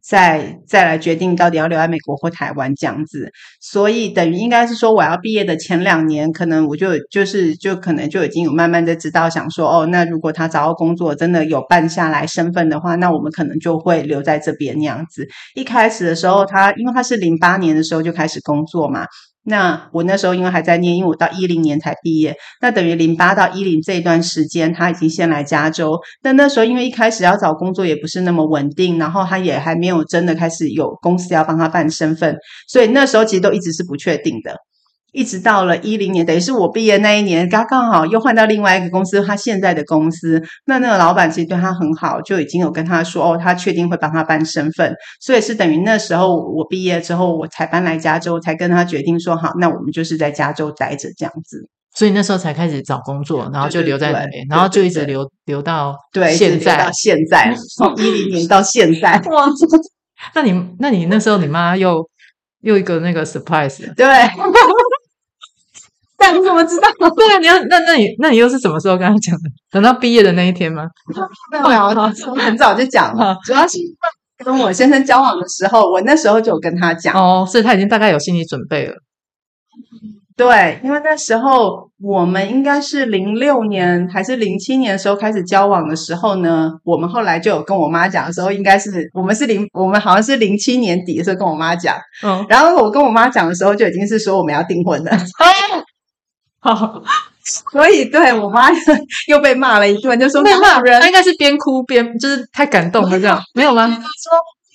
[0.07, 15.27] 再再来决定到底要留在美国或台湾这样子，所以等于应该是说，我要毕业的前两年，可能我就就是就可能就已经有慢慢的知道，想说哦，那如果他找到工作，真的有办下来身份的话，那我们可能就会留在这边那样子。
[15.55, 19.07] 一开始的时候，他因为他是零八年的时候就开始工作嘛。
[19.47, 25.99] 那我那时候因为还在念，因为我到一零年才毕业，那等于零八到一零这一段时间，他已经先来加州。
[26.23, 32.35] 但那时候因为一开始要找工作也不是那么稳定，然后他也还没有真的开始有公司要帮他办身份，
[32.69, 34.57] 所以那时候其实都一直是不确定的。
[35.15, 40.43] 一直到了一零年，等于是我毕业那一年，刚刚好又换到另外一个公司，他现在的公司。
[40.67, 51.69] 那那个老板其实对他很好，就已经有跟他说哦，他确定会帮他办身份，所以是等于那时候我毕业之后，我才搬来加州，才跟他决定说好，那我们就是在加州待着这样子。
[51.97, 59.13] 所以那时候才开始找工作，然后就留在那边，对对对，然后就一直留留到对现在，到现在从一零年到现在。
[59.31, 59.47] 哇，
[60.35, 62.05] 那你那你那时候你妈又
[62.63, 64.07] 又一个那个 surprise 对。
[66.33, 66.89] 你怎么知道？
[67.17, 69.51] 对啊，你要那那你那你又是什么时候跟他讲的？
[69.71, 70.87] 等到毕业的那一天吗？
[71.51, 73.37] 没有啊，很早就讲了。
[73.45, 73.79] 主要是
[74.45, 77.15] 跟我先生交往的时候，我那时候就有跟他讲。
[77.15, 78.95] 哦，所以他已经大概有心理准备了。
[80.37, 91.97] 对，因为那时候我们应该是零六年还是零七年的时候开始交往的时候呢，我们后来就有跟我妈讲的时候，应该是我们是零，我们好像是零七年底的时候跟我妈讲，
[92.27, 95.13] 嗯，然后我跟我妈讲的时候就已经是说我们要订婚了，
[96.65, 97.03] 好，
[97.73, 98.71] 所以对我妈
[99.29, 103.87] 又被骂了一顿，就说没骂人，她应该是边哭边就是太感动了这样， 没有吗？
[103.87, 104.01] 说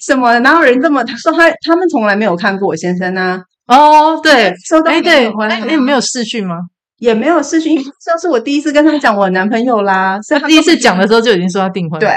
[0.05, 0.37] 什么？
[0.39, 1.03] 哪有人这么？
[1.03, 3.41] 她说她他们从来没有看过我先生呢。
[3.65, 6.55] 哦，对，收到哎，对，哎，你没有视讯吗？
[6.99, 10.19] 也没有视讯，这是我第一次跟他们讲我男朋友啦。
[10.21, 12.09] 所以他第一次讲的时候就已经说要订婚，对，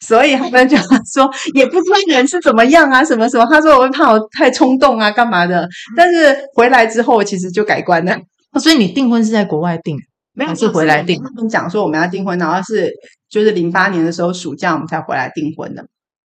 [0.00, 3.46] 所以他们就说也不知道人是怎么样啊，什么什么。
[3.50, 5.68] 他说我会怕我太冲动啊，干嘛的？
[5.96, 8.16] 但是回来之后其实就改观了。
[8.60, 9.96] 所以你订婚是在国外订，
[10.32, 11.22] 没有是回来订？
[11.22, 12.92] 他们讲说我们要订婚，然后是
[13.28, 15.86] 就是零八年的时候暑假我们才回来订婚的。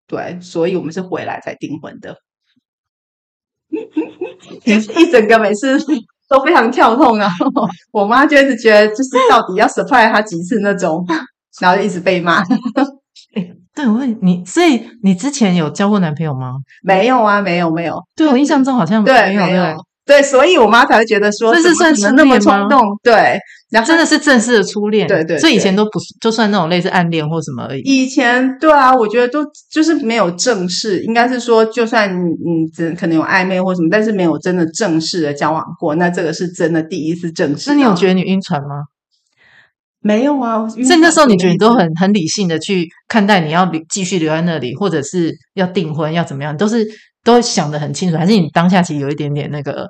[0.07, 2.17] 对，所以我们是回来才订婚的。
[4.65, 5.77] 一整个每次
[6.27, 7.45] 都非常跳痛，然后
[7.91, 11.05] 我妈就一直觉得，就是到底要 surprise 她几次那种，
[11.61, 12.41] 然后就一直被骂。
[13.35, 16.55] 哎，对，我问你，所以你之前有交过男朋友吗？
[16.81, 18.03] 没有啊，没有，没有。
[18.15, 19.85] 对，我印象中好像没有，对，没有。
[20.09, 23.37] 对，所以我妈才会觉得说，这是算是那么冲动，对，
[23.69, 27.81] 然后真的是正式的初恋，对对，所以以前都不就算那种类似暗恋或什么而已。
[27.81, 37.69] 以前对啊，我觉得都就是没有正式，应该是说，就算你只可能有暧昧或什么，但是没有真的正式的交往过，那这个是真的第一次正式。
[37.69, 38.85] 那你有觉得你晕船吗？
[40.01, 46.87] 没有啊，所以那时候你觉得你都很很理性的去看待你要继续留在那里，或者是要订婚要怎么样，都是。
[47.23, 49.85] 都想得很清楚，还是你当下其实有一点点那个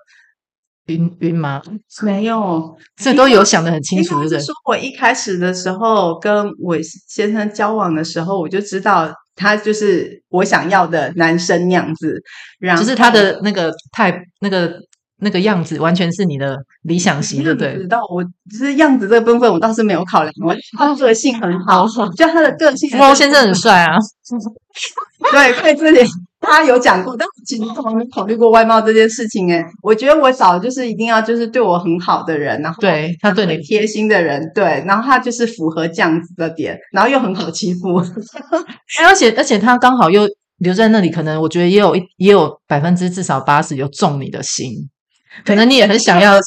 [0.87, 1.61] 晕晕吗？
[2.01, 4.39] 没有，这都有想得很清楚，对不对？
[4.39, 6.77] 说我一开始的时候跟我
[7.07, 12.21] 先生交往的时候，我就知道他就是我想要的男生那样子，
[12.59, 14.79] 然后就是他的那个 type 那个。
[15.21, 17.75] 那个样子完全是你的理想型，对不对？
[17.75, 20.33] 知道我只是样子这个部分，我倒是没有考量。
[20.41, 22.89] 我他个性很好，就他的个性。
[22.91, 23.97] 福先生很帅啊，
[25.29, 25.99] 对，可以这里
[26.41, 29.51] 他有讲过，但我其实从来没考虑过外貌这件事情。
[29.51, 37.97] 诶我觉得我找的就是一定要就是对我很好的人，然后对他对你贴心的人，对，然后他就是符合这样子的点，然后又很好欺负。
[39.05, 40.27] 而且而且他刚好又
[40.57, 44.89] 留在那里，可能我觉得也有一也有百分之至少八十有中你的心。
[45.45, 46.37] 可能你也很想要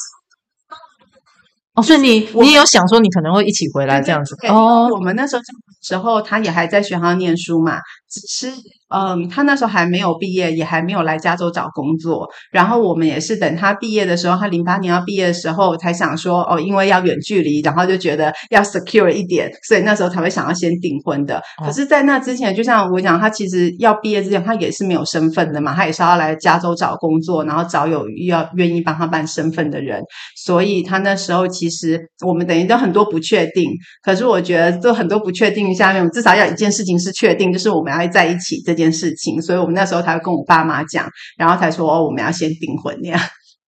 [1.75, 4.89] 哦，所以你你有想说你可能会一起回来这样子哦。
[4.91, 5.41] 我们那时候
[5.81, 7.79] 时候他也还在学校念书嘛，
[8.13, 8.53] 只是。
[8.95, 12.29] 嗯，他那时候还没有毕业，也还没有来加州找工作。
[12.51, 21.39] 然后我们也是等他毕业的时候，他零八年要毕业的时候，才想说哦，因为要远距离，然后就觉得要 secure 一点，所以那时候才会想要先订婚的。
[21.59, 29.99] 哦、可是，在那之前，就像我讲，他其实要毕业之前，他也是没有身份的嘛，他也是要来加州找工作，然后找有要愿意帮他办身份的人。
[30.37, 33.71] 所以他那时候其实我们等于都很多不确定。
[34.03, 38.83] 可是我觉得，这很多不确定下面，至少要一件事情是确定，就是我们要在一起这件。
[38.93, 43.19] 事情，所以我们那时候才会跟我爸妈讲，然后才说哦，我们要先订婚那样。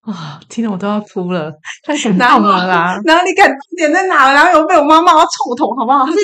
[0.01, 1.51] 啊，听得我都要哭了，
[1.83, 2.95] 太感动了啦！
[3.05, 4.31] 然后你看点在哪？
[4.33, 6.05] 然后又被我妈骂到臭头，好不好？
[6.05, 6.19] 他就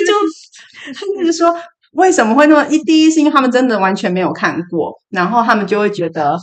[0.94, 1.52] 他就说
[1.94, 2.78] 为什么会那么一？
[2.84, 6.38] 第一是因为他们真的完全没有看过，然后他们就会觉得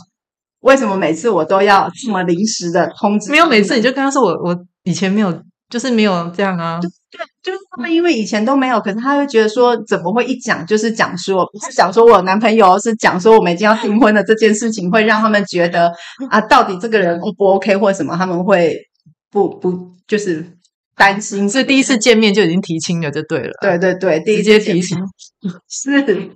[0.60, 3.30] 为什么每次我都要这么临时的通知？
[3.30, 5.42] 没有每次你就跟他说我我以前没有。
[5.70, 6.80] 就是没有这样啊，
[7.10, 15.92] 对，就是他们因为以前都没有，可是他会觉得说怎么会一讲就是讲说不是讲说我男朋友，是讲说我们已经要订婚了这件事情，会让他们觉得
[16.30, 18.76] 啊，到底这个人 O 不 OK 或什么，他们会
[19.30, 20.44] 不不就是
[20.96, 24.98] 担心，所以第一次见面就已经提亲了，就对了，对对对，第一直接提亲
[25.68, 26.30] 是。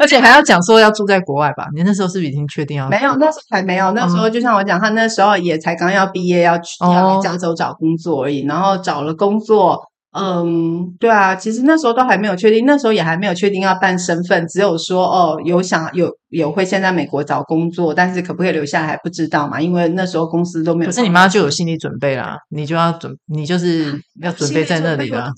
[0.00, 1.66] 而且还要讲说要住在国外吧？
[1.74, 2.88] 你那时候是不是已经确定要？
[2.88, 3.90] 没有，那时候还没有。
[3.90, 8.44] 那时候就像我讲，他那时候也才刚要毕业，要去要去加州找工作而已。
[8.46, 9.82] 然后找了工作，
[10.16, 20.90] 嗯，对啊，其实那时候都还没有确定，那时候也还没有确定要办身份，只有说哦，有想有有会先在美国找工作，但是可不可以留下来还不知道嘛，因为那时候公司都没有。
[20.90, 25.32] 可是你妈就有心理准备啦，你就要准，你就是 要准备在那里啦。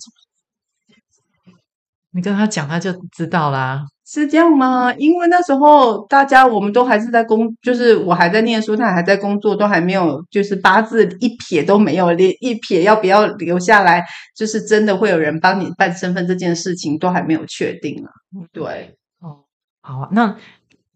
[2.12, 3.82] 你跟他讲，他就知道啦。
[4.08, 4.94] 是这样吗？
[4.94, 14.04] 因为那时候大家我们都还是在工，就是我还在念书，他还在工作，都还没有，就是八字一撇都没有，连一撇要不要留下来，
[14.36, 18.08] 就是真的会有人帮你办身份这件事情都还没有确定啊。
[18.52, 19.42] 对，哦，
[19.82, 20.36] 好啊，那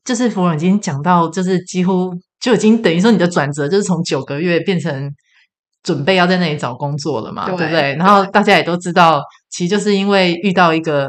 [0.04, 5.10] 就是芙蓉已经讲到，就是几乎就已经等于说你的转折就是从九个月变成
[5.82, 7.96] 准备要在那里找工作了嘛，对，对不对？
[7.96, 11.08] 然后大家也都知道，其实就是因为遇到一个。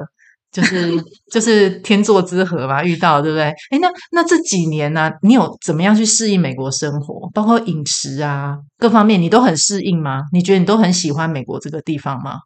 [0.52, 0.92] 就是
[1.32, 3.44] 就是天作之合吧，遇到对不对？
[3.46, 10.24] 哎，那那这几年呢、啊，你有怎么样去适应美国生活，包括饮食啊各方面，你都很适应吗？
[10.34, 12.40] 你觉得你都很喜欢美国这个地方吗？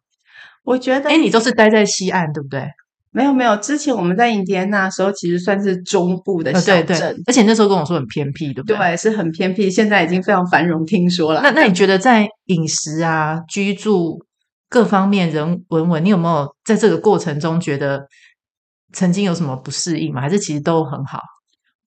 [0.64, 2.64] 我觉得，哎，你都是待在西岸，对不对？
[3.12, 8.76] 没有没有，之前我们在印第安纳的时候，其实算是中部的小镇，哦、对对，而且那时候跟我说很偏僻，对不对？
[8.76, 11.40] 对，是很偏僻，现在已经非常繁荣，听说了。
[11.42, 14.22] 那那你 觉得在饮食啊、居住？
[14.68, 18.06] 各方面人文文，你有没有在这个过程中觉得
[18.92, 20.20] 曾经有什么不适应吗？
[20.20, 21.20] 还是其实都很好？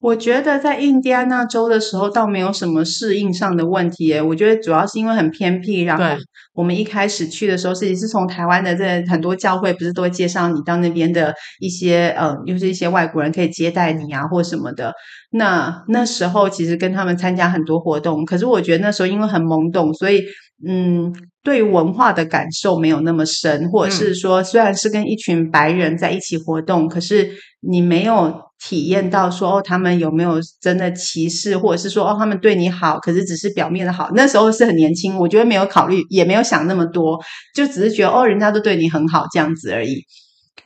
[0.01, 4.21] 我觉得在印第安纳州的时候倒没有什么适应上的问题耶。
[4.21, 6.05] 我觉得主要是因为很偏僻，然后
[6.53, 14.93] 我们一开始去的时候，其实是从台湾的这很多教会不是都会介绍你到那边的一些呃，就是一些外国人可以接待你啊，或什么的。
[15.31, 20.23] 那那时候其实跟他们参加很多活动，可是我觉得那时候因为很懵懂，所以
[20.67, 21.13] 嗯。
[21.41, 27.31] 对文化的感受没有那么深，或者是说，虽然是跟一群白人在一起活动，嗯、可是
[27.61, 34.11] 你没有体验到说哦，他们有没有真的歧视，或者是说哦，他们对你好，可是只是表面的好。
[34.13, 37.17] 那时候是很年轻，我觉得没有考虑，也没有想那么多，
[37.55, 40.03] 就只是觉得哦，人家都对你很好这样子而已。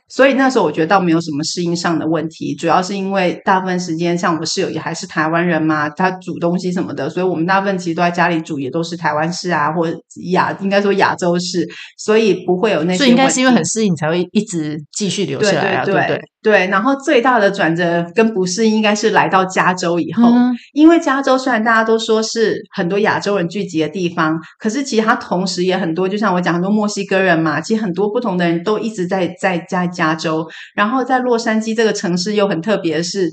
[0.08, 9.86] 所以那时候我觉得倒没有什么适应上的问题，主要是因为大部分时间像我室友也还是台湾人嘛，他煮东西什么的，所以我们大部分其实都在家里煮，也都是台湾式啊，或
[10.32, 12.98] 亚应该说亚洲式，所以不会有那些。
[12.98, 16.33] 所以应该是因为很适应才会一直继续留下来啊，对，对，对，对不对？
[16.44, 33.30] 对，然后最大的转折跟不适应应该是来到加州以后，嗯、因为加州虽然大家都说是很多亚洲人聚集的地方，可是其实它同时也很多，就像我讲很多墨西哥人嘛，其实很多不同的人都一直在在在加州，然后在洛杉矶这个城市又很特别的是，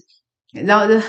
[0.65, 0.99] 然后就。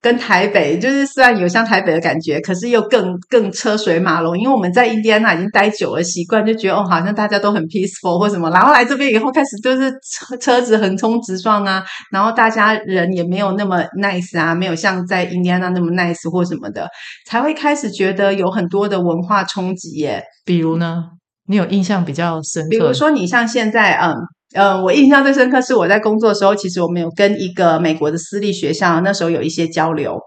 [0.00, 4.38] 跟台北就是虽然有像台北的感觉，可是又更更车水马龙。
[4.38, 8.48] 因为我们在印第安纳已经待久了，习惯就觉得哦，好像大家都很 peaceful 或什么。
[8.50, 16.88] 然后来这边以后，开始就是车车子横冲直撞啊，然后大家人也没有那么 nice 啊，没有像在印第安纳那么 nice 或什么的，
[17.26, 20.22] 才会开始觉得有很多的文化冲击耶。
[20.44, 21.04] 比如呢，
[21.48, 22.68] 你有印象比较深刻？
[22.70, 24.14] 比如说你像现在嗯。
[24.54, 30.18] 呃，我印象最深刻是我在工作的时候，其实我们有跟一个美国的私立学校那时候有一些交流。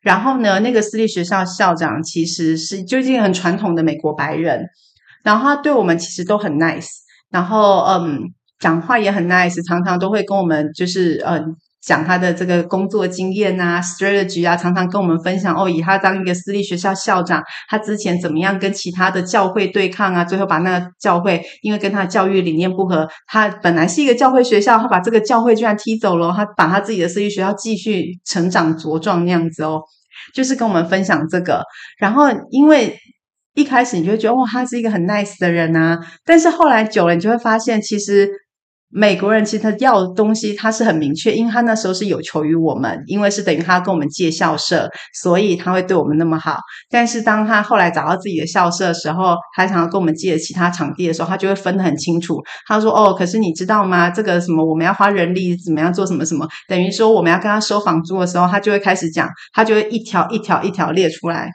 [0.00, 4.64] 然后呢，那个私立学校校长其实是就是很传统的美国白人，
[5.22, 6.88] 然后他对我们其实都很 nice，
[7.30, 8.18] 然后嗯，
[8.58, 11.54] 讲话也很 nice，常常都会跟我们就是嗯。
[11.86, 15.70] 讲他的这个工作经验啊，strategy 啊，常常跟我们分享哦。
[15.70, 20.24] 以他当一个私立学校校长，他之前怎么样跟其他的教会对抗啊？
[20.24, 29.80] 最后把那个教会，因为跟他的教育理念不合，他本来是一个教会学校，他把这个教会居然踢走了，他把他自己的私立学校继续成长茁壮那样子哦。
[30.34, 31.62] 就是跟我们分享这个，
[31.98, 32.98] 然后因为
[33.54, 38.28] 一开始你就会觉得哇，他是一个很 nice 的人啊，但是后来久了，你就会发现其实。
[38.98, 46.56] 美国人其实他要的东西他是很明确，因为他那时候是有求于我们，因为是等于他跟我们借校舍，所以他会对我们那么好。
[46.88, 52.42] 但是当他后来找到自己的校舍的时候，他想要跟我们借其他场地的时候，他就会分得很清楚。
[52.66, 54.08] 他说：“哦，可是你知道吗？
[54.08, 56.48] 这个什么我们要花人力，怎么样做什么什么？
[56.66, 61.50] 等于说我们要跟他收房租的时候，他就会开始讲，他就会一条一条一条列出来。”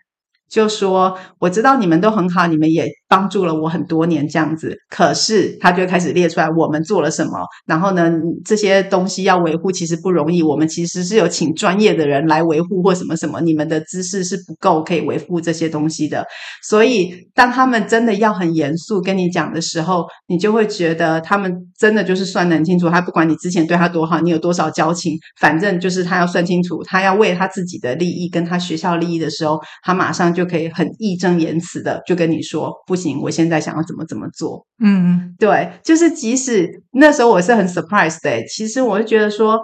[0.47, 4.73] 就说我知道你们都很好，你们也帮助了我很多年这样子。
[4.89, 7.31] 可是他就开始列出来我们做了什么，
[7.67, 8.09] 然后呢，
[8.45, 10.41] 这些东西要维护其实不容易。
[10.41, 16.25] 我们其实是有请专业的人来维护或什么什么，你们的知识是不够可以维护这些东西的。
[16.63, 22.89] 所以当他们真的要很严肃跟你讲的时候，你就会觉得他们真的就是算得很清楚。
[22.89, 30.31] 他不管你之前对他多好，你有多少交情，反正就是他要算清楚，他要为他自己的利益跟他学校利益的时候，他马上。
[30.31, 34.65] 就可以很义正言辞的就跟你说，不行，我现在想要怎么怎么做。
[34.83, 39.59] 嗯，对，就是即使那时候我是很 surprised 的，其实我就觉得说。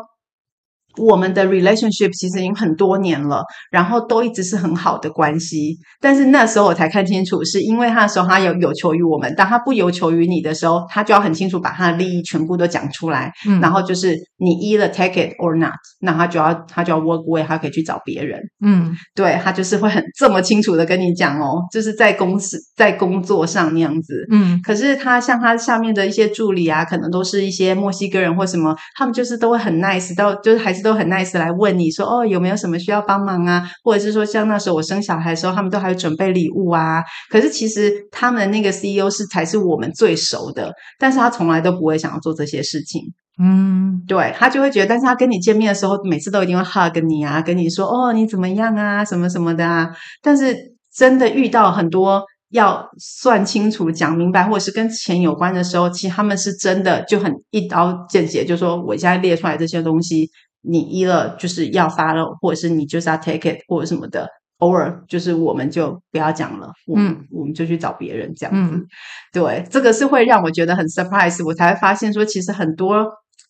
[0.97, 5.77] 我们的 relationship 其实已经很多年了，然后都一直是很好的关系。
[6.01, 13.31] 但是那时候我才看清楚，是因为他的时候他有有求于我们，当他不有求于你的时候，他就要很清楚把他的利益全部都讲出来。
[13.47, 18.39] 嗯，然后就是你 either take it or not，那他就要他就要 work away，他可以去找别人。
[18.65, 24.25] 嗯，对，他就是会很这么清楚的跟你讲哦，就是在公司在工作上那样子。
[24.31, 30.86] 嗯，可是他像他下面的一些助理啊，可能都是一些墨西哥人或什么，他们就是都会很 nice，到就是还是。
[30.87, 33.69] 都很 nice 来问你说哦，有没有什么需要帮忙啊？
[33.83, 37.03] 或者是说像那时候我生小孩的时候，他们都还有准备礼物啊。
[37.29, 43.01] 可是其实他们的那个 CEO 是才是我们最熟的，但是他从来都不会想要做这些事情。
[43.39, 49.89] 嗯，对，他就会觉得，但是他跟你见面的时候，每次都一定会 hug 你啊，跟你说哦，你怎么样啊，什么什么的啊。
[50.23, 50.55] 但是
[50.95, 60.27] 真的遇到很多要算清楚、讲明白，或者是跟钱有关的时候，其实他们是真的就很一刀见血，就说我现在列出来这些东西，
[60.67, 64.27] 你一了就是要 follow，或者是你就是要 take it，或者什么的。
[64.59, 68.75] 偶尔就是我们就不要讲了，我们、嗯、我们就去找别人这样子。
[68.75, 68.87] 嗯、
[69.31, 73.05] 对，这个是会让我觉得很 surprise，我才会发现说，其实很多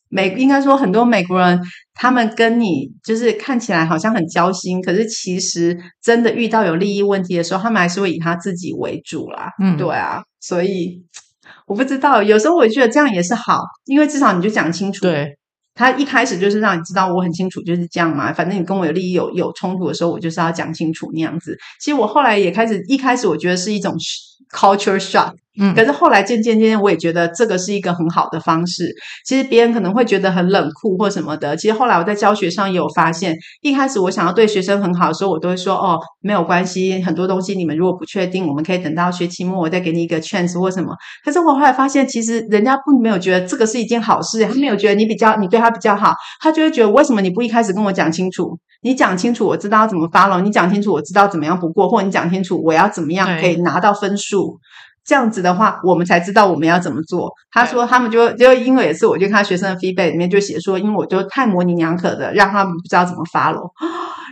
[0.10, 1.62] 美应该说很多美国人，
[1.94, 9.50] 他们跟你就是看起来好像很交心，可是其实真的遇到有利益问题的时候，他们还是会以他自己为主啦。
[9.64, 11.06] 嗯，对啊，所以
[11.68, 15.04] 我不知道，有时候我觉得这样也是好，因为至少你就讲清楚。
[15.04, 15.37] 对。
[15.78, 21.56] 他一开始就是让你知道我很清楚就是这样嘛，反正你跟我有利益有有冲突的时候，我就是要讲清楚那样子。
[21.80, 23.96] 其实我后来也开始，一开始我觉得是一种
[24.52, 25.34] culture shock。
[25.60, 28.94] 嗯，可是后来渐渐渐渐，我也觉得这个是一个很好的方式。
[29.26, 40.96] 其实别人可能会觉得很冷酷或什么的，其实后来我在教学上也有发现，一开始我想要对学生很好的时候，我都会说哦，没有关系，很多东西你们如果不确定，我们可以等到学期末我再给你一个 chance 或什么。
[41.26, 48.58] 可是我后来发现，其实人家并没有觉得这个是一件好事，他没有觉得你比较你对他比较好，他就会觉得为什么你不一开始跟我讲清楚？
[48.84, 54.60] 你讲清楚，我知道怎么 follow，你讲清楚，我知道怎么样不过，或你讲清楚我要怎么样可以拿到分数。
[55.08, 57.32] 这样子的话，我们才知道我们要怎么做。
[57.52, 63.72] 他说他们就就因为也是，我就看学生的 feedback 里面就写说，因为我就太模棱两可的，让他们不知道怎么 follow。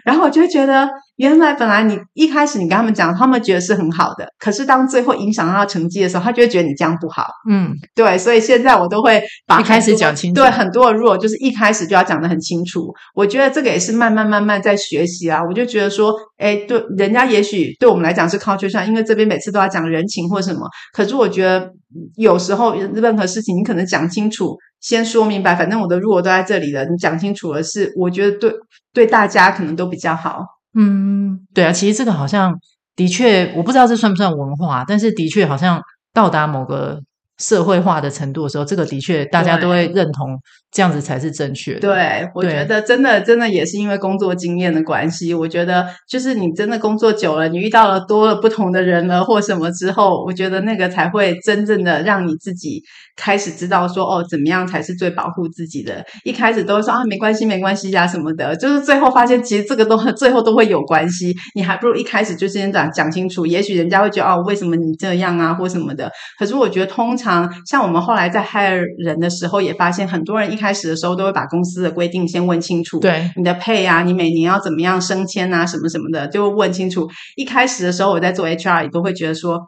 [0.04, 0.88] 然后我就会觉得。
[1.18, 7.26] 原来本来你一开始你跟他们讲，他们觉得是很好的，可是当最后影响到他成绩的时候，他就会觉得你这样不好。
[7.50, 10.42] 嗯，对，所以现在我都会把一开始讲清楚。
[10.42, 12.94] 对，很多的 rule 就是一开始就要讲的很清楚。
[13.14, 15.42] 我觉得这个也是慢慢慢慢在学习啊。
[15.48, 20.68] 我就觉得说，哎，对，人家也许对我们来讲是 culture 上，因为这边每次都要讲人情或什么。
[20.94, 21.72] 可是我觉得
[22.18, 28.54] 有时候任何事情你可能讲清楚，先说明白，反正我的 rule 都在这里了，你讲清楚了是，我觉得对
[28.94, 30.55] 对大家可能都比较好。
[30.78, 32.60] 嗯，对啊，其实这个好像
[32.98, 35.82] 的确，我不知道这算不算文化，但是的确好像
[36.14, 37.02] 到达某个
[37.38, 40.40] 社会化的程度的时候，这个的确大家都会认同。
[40.72, 41.80] 这样子才是正确的。
[41.80, 45.34] 对，我觉得真的真的也是因为工作经验的关系。
[45.34, 52.84] 我觉得就是你真的工作久了，你遇到了多了不同的人了或什么之后，我觉得那个才会真正的让你自己
[53.16, 56.04] 开始知道说哦，怎么样才是最保护自己的。
[56.26, 61.34] 一开始都会说啊，没关系，没关系呀什么的，就是最后发现其实这个都最后都会有关系。
[61.56, 66.12] 你还不如一开始就先讲讲清楚，也许人家会觉得哦，为什么你这样啊或什么的。
[66.38, 67.25] 可是我觉得通常
[67.66, 77.08] 像我们后来在 hire 人的时候，也发现很多人一开开始的时候都会把公司的规定先问清楚，对你的 pay 啊，你每年要怎么样升迁啊，什么什么的，就问清楚。
[77.36, 79.60] 一开始的时候我在做 HR 也都会觉得说，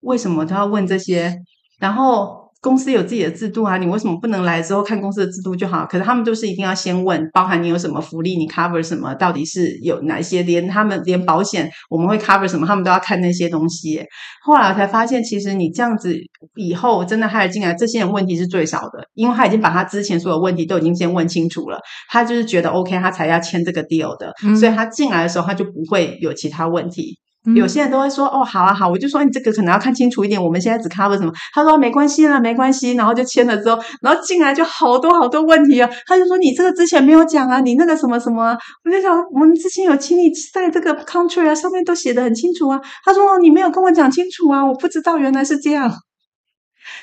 [0.00, 1.36] 为什么都要问这些？
[1.78, 2.45] 然后。
[2.66, 5.86] 公司有自己的制度啊，你为什么不能来之后看公司的制度就好？
[5.86, 10.42] 可是他们都是一定要先问，包含你有什么福利，你 cover 什么，到底是有哪些？
[10.42, 14.02] 连他们连保险我们会 cover 什么，他们都要看那些东西。
[14.42, 16.12] 后来我才发现，其实你这样子
[16.56, 21.78] 以后真的 hire 进来，这些人问题是最少的，因为他已经把他之前所有问题都已经先问清楚了，
[22.10, 27.16] 他就是觉得 OK，他才要签这个 deal 的，所以他进来的时候他就不会有其他问题。
[27.54, 30.42] 有些人都会说哦，好啊好，我就说你这个可能要看清楚一点。
[30.42, 31.32] 我们现在只 cover 什么？
[31.52, 32.92] 他说没关系啦，没关系。
[32.94, 35.88] 然后就签了之后，然后进来就好多好多问题啊。
[36.06, 38.58] 他就说你这个之前没有讲啊，你那个什么什么啊。
[38.84, 42.80] 我就想我们之前有请你在这个 contract 啊上面都写得很清楚啊。
[43.04, 45.92] 他说哦，你没有跟我讲清楚啊，我不知道原来是这样。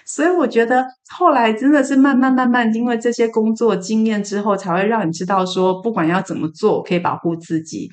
[0.05, 7.89] 所以我觉得后来真的是慢慢慢慢，因为这些工作经验之后，才会让你知道说，不管要怎么做，可以保护自己。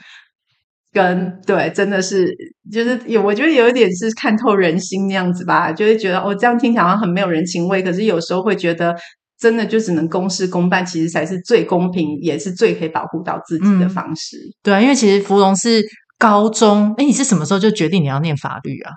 [0.92, 2.28] 跟对，真的是
[2.72, 7.80] 就是有，我觉得有一点是看透人心那样子吧，就会觉得哦，这样听起来好像很没有人情味。
[7.82, 8.92] 可是有时候会觉得，
[9.38, 14.36] 真的就只能公事公办，其实才是最公平，也是最可以保护到自己的方式。
[14.36, 15.80] 嗯、对啊，因为其实芙蓉是
[16.18, 18.90] 高中，哎，你是什么时候就决定你要念法律啊？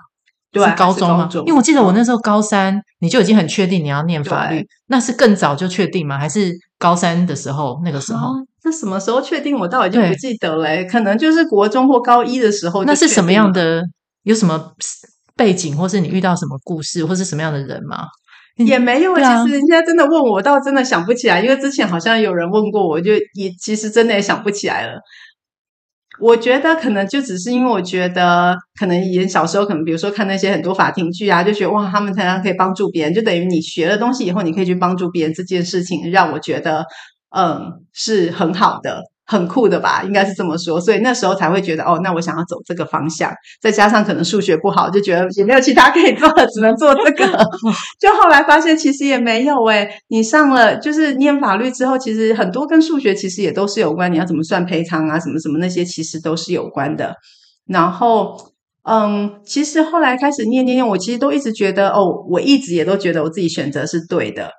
[0.50, 1.28] 对，是高中吗？
[1.46, 6.18] 因为我记得我那时候高三，你就已经很确定你要念法律，那是更早就确定吗？
[6.18, 8.28] 还是高三的时候那个时候？
[8.28, 9.54] 哦那什么时候确定？
[9.54, 10.86] 我倒已经不记得嘞。
[10.86, 12.82] 可能就是国中或高一的时候。
[12.84, 13.82] 那是什么样的？
[14.22, 14.72] 有什么
[15.36, 18.06] 背景，或是你遇到什么故事，或是什么样的人吗？
[18.56, 19.14] 也没有。
[19.16, 21.42] 其实人家真的问我，我倒真的想不起来。
[21.42, 24.98] 因为之前好像有人问过我，就也其实真的也想不起来了。
[26.20, 36.86] 我觉得可能就只是因为我觉得，可能以前小时候可能比如说看那些很多法庭剧啊，就觉得哇，他们常常可以帮助别人，就等于你学了东西以后，你可以去帮助别人这件事情，让我觉得。
[37.34, 40.02] 嗯，是很好的，很酷的吧？
[40.04, 43.32] 应该是这么说，所以那时候才会觉得哦，那我想要走这个方向。
[43.60, 47.26] 再加上可能数学不好，就觉得也没有其他可以做了，只能做这个。
[47.98, 54.12] 就后来发现其实也没有诶，你上了就是念法律之后，其实很多跟数学其实也都是有关。
[54.12, 57.14] 你要怎么算赔偿啊，什么什么那些，其实都是有关的。
[57.66, 58.36] 然后。
[58.86, 64.50] 嗯，其实后来开始念念念，我其实都一直觉得，哦，我一直也都觉得我自己选择是对的。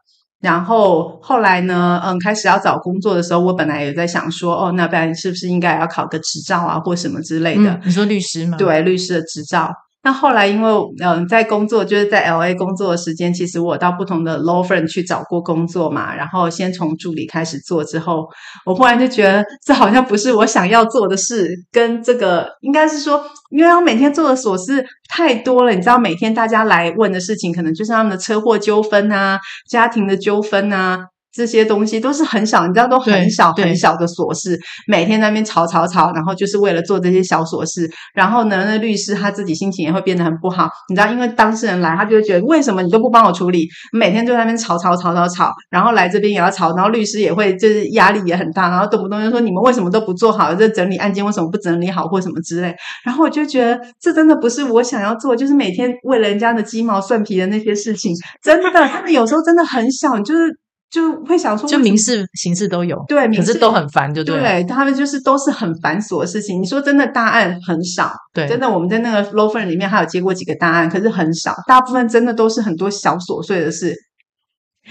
[0.46, 7.72] 然后后来呢，嗯，开始要找工作的时候，我本来也在想说，哦，那不然是不是应该要考个执照啊，或什么之类的？
[7.72, 8.56] 嗯，你说律师吗？
[8.56, 9.74] 对，律师的执照。
[10.06, 10.72] 那后来，因为
[11.03, 16.14] 嗯，在工作就是在 LA 工作的时间，其实我到不同的 law firm 去找过工作嘛。
[16.16, 18.28] 然后先从助理开始做，之后
[18.68, 21.49] 我忽然就觉得这好像不是我想要做的事。
[21.72, 30.99] 跟这个应该是说，因为我每天做的琐事太多了，你知道，每天大家来问的事情，可能就是他们的车祸纠纷啊，家庭的纠纷啊。
[31.36, 34.58] 这些东西都是很小，你知道，都很小很小的琐事，
[34.88, 37.92] 每天在那边吵吵吵，然后就是为了做这些小琐事。
[38.14, 43.68] 然后呢，那律师他自己心情也会变得很不好，你知道，因为当事人来，他就会觉得为什么你都不帮我处理？
[43.92, 52.74] 每天就在那边吵吵吵吵吵，然后来这边也要吵，然后律师也会就是压力也很大，然后动不动就说你们为什么都不做好这整理案件，为什么不整理好或什么之类。
[53.04, 60.58] 然后我就觉得这真的不是我想要做，就是每天为了人家的鸡毛蒜皮的那些事情，真的，他们有时候真的很小，就是。
[60.90, 64.40] 就会想说，就民事、刑事都有，对，可是都很烦，就对。
[64.40, 66.62] 对，他们就是都是很繁琐的事情。
[66.62, 73.94] 你说真的，大案很少，对，真的我们在那个 law firm 里面还有接过几个大案，可是很少，大部分真的都是很多小琐碎的事。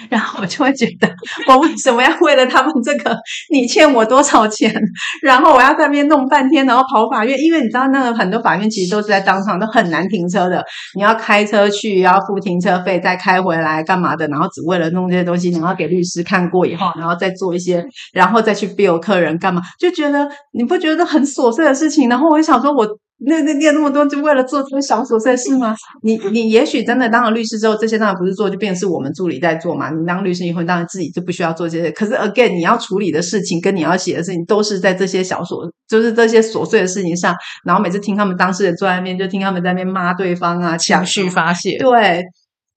[0.09, 1.09] 然后我就会觉得，
[1.49, 3.17] 我为什么要为了他们这个，
[3.51, 4.75] 你欠我多少钱？
[5.23, 10.65] 然后我要在那边弄半天，然后跑法院，因为你知道，那个很多法院其实都是在当场，都很难停车的。
[10.95, 14.27] 你要开车去，要付停车费，再开回来干嘛的？
[14.29, 19.63] 然后只为了弄这些东西，然后给律师看过以后，然后再做一些，然后再去 bill 客人干嘛？
[19.79, 22.09] 就觉得你不觉得很琐碎的事情？
[22.09, 22.87] 然后我就想说，我。
[23.27, 25.75] 那那念那么多，就为了做这些小琐碎事吗？
[26.03, 29.91] 你 你也许真的当了律师之后，这些当然不是做，就变成是我们助理在做嘛。
[29.91, 31.91] 你当律师以后，当然自己就不需要做这些。
[31.93, 37.35] 可是 again，你要处理的事情跟你要写的事情，都是在这些小琐，就是这些琐碎的事情上。
[37.65, 41.79] 然后每次听他们当事人坐在那边，就听他们在那边骂对方啊，情绪发泄。
[41.79, 42.25] 对。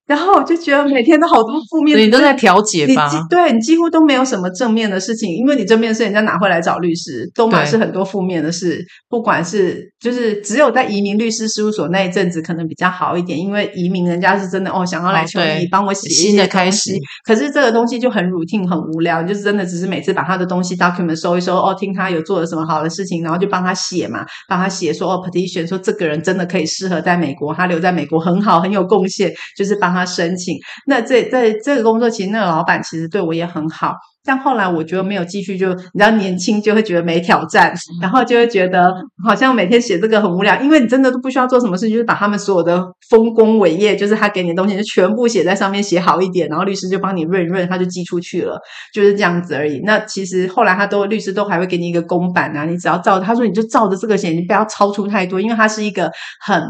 [0.08, 3.12] 然后我就觉得每天都好多负面的，你都在调节吧？
[3.14, 7.30] 你对你几乎都没有什么正面的事情，因为你正面的事人家哪会来找律师？
[7.36, 8.84] 都满是很多负面的事。
[9.10, 16.96] 不管是就是只有在移民律师事务所那一阵子可能比较好一点，因为移民人家是真的哦，想要来求你帮我写新的开始。
[17.26, 33.94] 可是这个东西就很 routine 很无聊，就是真的只是每次把他的东西 document 收一收哦，听他有做了什么好的事情，然后就帮他写嘛，帮他写说哦 petition 说这个人真的可以适合在美国，他留在美国很好很有贡献，就是帮他申请，那这在这个工作，其实那个老板其实对我也很好。
[34.24, 38.94] 但后来我觉得没有继续就，就你知道年轻就会觉得没挑战，然后就会觉得
[39.26, 48.60] 好像每天写这个很无聊，因为你真的都不需要做什么事，就是把他们所有的丰功伟业，就是他给你的东西，就全部写在上面，写好一点，然后律师就帮你润润，他就寄出去了，
[48.94, 49.80] 就是这样子而已。
[49.86, 56.12] 那其实后来他都律师都还会给你一个公版啊，你只要照他说，你就照着这个写，你不要超出太多，因为他是一个
[56.46, 56.62] 很。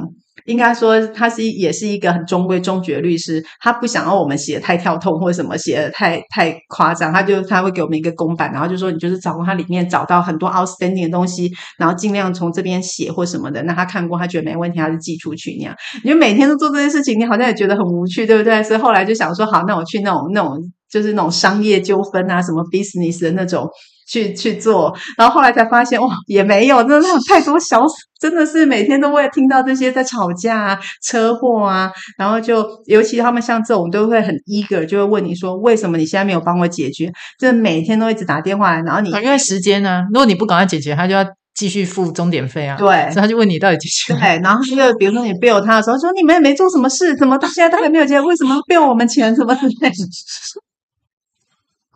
[0.47, 13.61] 应该说，他是也是一个很中规中矩的律师，他不想要我们写得太跳痛或者什么写得太太夸张，他就他会给我们一个公版，然后就说你就是找他里面找到很多 outstanding 的东西，然后尽量从这边写或什么的。
[13.63, 15.75] 那他看过，他觉得没问题，他就寄出去那样。
[16.03, 18.63] 你就每天都做这件事情，你好像也觉得很无趣，对不对？
[18.63, 20.57] 所以后来就想说，好，那我去那种那种
[20.89, 23.69] 就是那种商业纠纷啊，什么 business 的那种。
[24.07, 27.85] 去去做，然后后来才发现，哇，也没有，真的太多小，
[28.19, 37.11] 真的是每天都会听到这些在吵架啊、车祸啊，然后就尤其他们像这种都会很 eager，就会问你说，为什么你现在没有帮我解决？
[37.37, 42.77] 就每天都一直打电话来，然后你因为时间呢、啊，如果你不赶快解决，他就要继续付终点费啊。
[42.77, 44.13] 对，所以他就问你到底解决？
[44.13, 48.21] 对，然后就比如说你 bill 他的时候，说你们也没做什么事，怎么到现在都还没有解决？
[48.21, 49.35] 为什么要 bill 我们钱？
[49.35, 49.95] 什么之类的？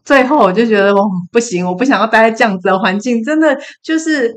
[0.03, 4.33] 最后我就觉得哦，不行，我不想要待在这样子的环境，真的就是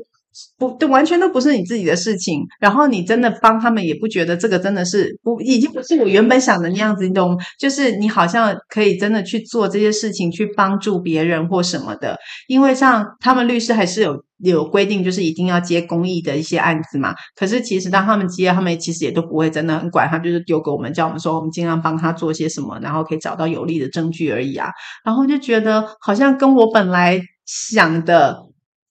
[0.57, 2.41] 不，都完全都不是你自己的事情。
[2.59, 7.37] 然后你真的帮他们，也不觉得这个真的是不，已经不是我原本想的那样子，你懂？
[7.59, 12.17] 就是你好像可以真的去做这些事情，去帮助别人或什么的。
[12.47, 14.23] 因为像他们律师还是有。
[14.39, 17.15] 有规定，就是一定要接公益的一些案子嘛。
[17.37, 24.69] 可是其实当他们接，他们其实也都不会真的很管，他就是丢给我们，叫我们说我们尽量帮他做些什么，然后可以找到有利的证据而已啊。
[25.05, 28.37] 然后就觉得好像跟我本来想的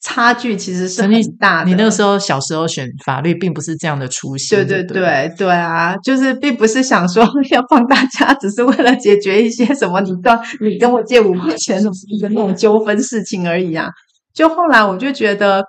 [0.05, 1.71] 差距其实是很大的。
[1.71, 4.59] 你那个时候小时候选法律，并不是这样的初心。
[4.59, 13.89] 对对对对啊，就是并不是想说要帮大家，只是为了解决一些什么，你跟你跟我借五块钱什么的那种纠纷事情而已啊。
[14.35, 15.65] 就后来我就觉得，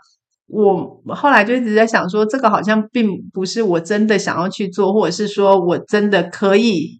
[0.47, 6.99] 我后来就一直在想说，这个好像并不是我真的想要去做，或者是说我真的可以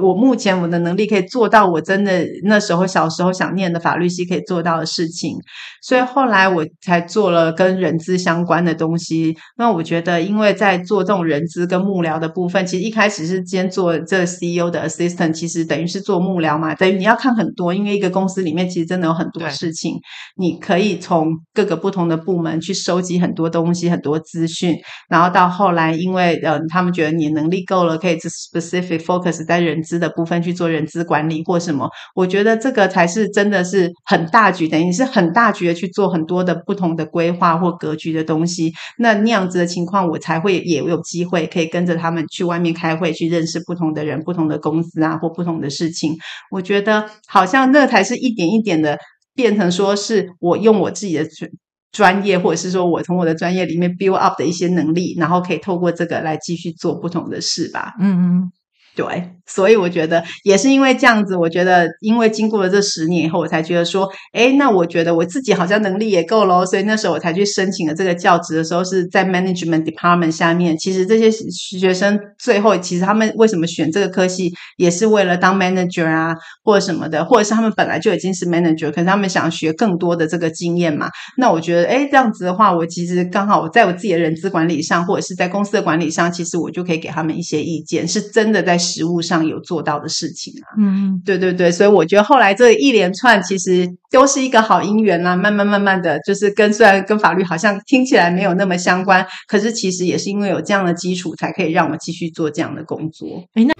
[0.00, 5.36] 我目前我的能力可以做到，我真的那时候小时候想念的法律系可以做到的事情，
[5.82, 9.36] 所以后来我才做了跟人资相关的东西。
[9.56, 19.94] 那我觉得，因为在做这种人资跟幕僚的部分，其实一开始是兼做这 CEO 的 assistant，其实等于是做幕僚嘛，等于你要看很多，因为一个公司里面其实真的有很多事情，
[20.36, 24.76] 你可以从各个不同的部门去收集很多东西、很多资讯，
[25.08, 38.72] 然后到后来，因为呃他们觉得你能力够了，可以 specific focus 在人资的部分去做人资管理或什么，我觉得这个才是真的是很大局，等于是很大局的去做很多的不同的规划或格局的东西。
[38.98, 46.16] 那那样子的情况，我才会也有机会可以跟着他们去外面开会，去认识不同的人、不同的公司啊，或不同的事情。
[46.50, 48.98] 我觉得好像那才是一点一点的
[49.34, 51.50] 变成说是我用我自己的专
[51.92, 57.94] 专业，或者是说我从我的专业里面 build up 的一些能力，然后可以透过这个来继续做不同的事吧。
[58.00, 58.52] 嗯嗯。
[58.96, 59.06] 对，
[59.46, 70.76] 所以我觉得也是因为这样子，我觉得因为经过了这十年以后，我才觉得说，哎，那我觉得我自己好像能力也够咯，所以那时候我才去申请了这个教职的时候，是在 management department 下面。
[70.78, 81.08] 其实这些学生最后其实他们为什么选这个科系，也是为了当 manager 啊，或者什么的，或者是他们本来就已经是 manager，可是他们想学更多的这个经验嘛。
[81.36, 88.78] 那我觉得，哎，这样子的话，我其实刚好我在我自己的人资管理上，或者是在公司的管理上，其实我就可以给他们一些意见，是真的在。
[88.84, 103.26] 实务上有做到的事情啊，嗯，对对对，所以我觉得后来这一连串其实都是一个好姻缘啦，慢慢慢慢的就是跟虽然跟法律好像听起来没有那么相关，可是其实也是因为有这样的基础，才可以让我继续做这样的工作。
[103.54, 103.72] 诶那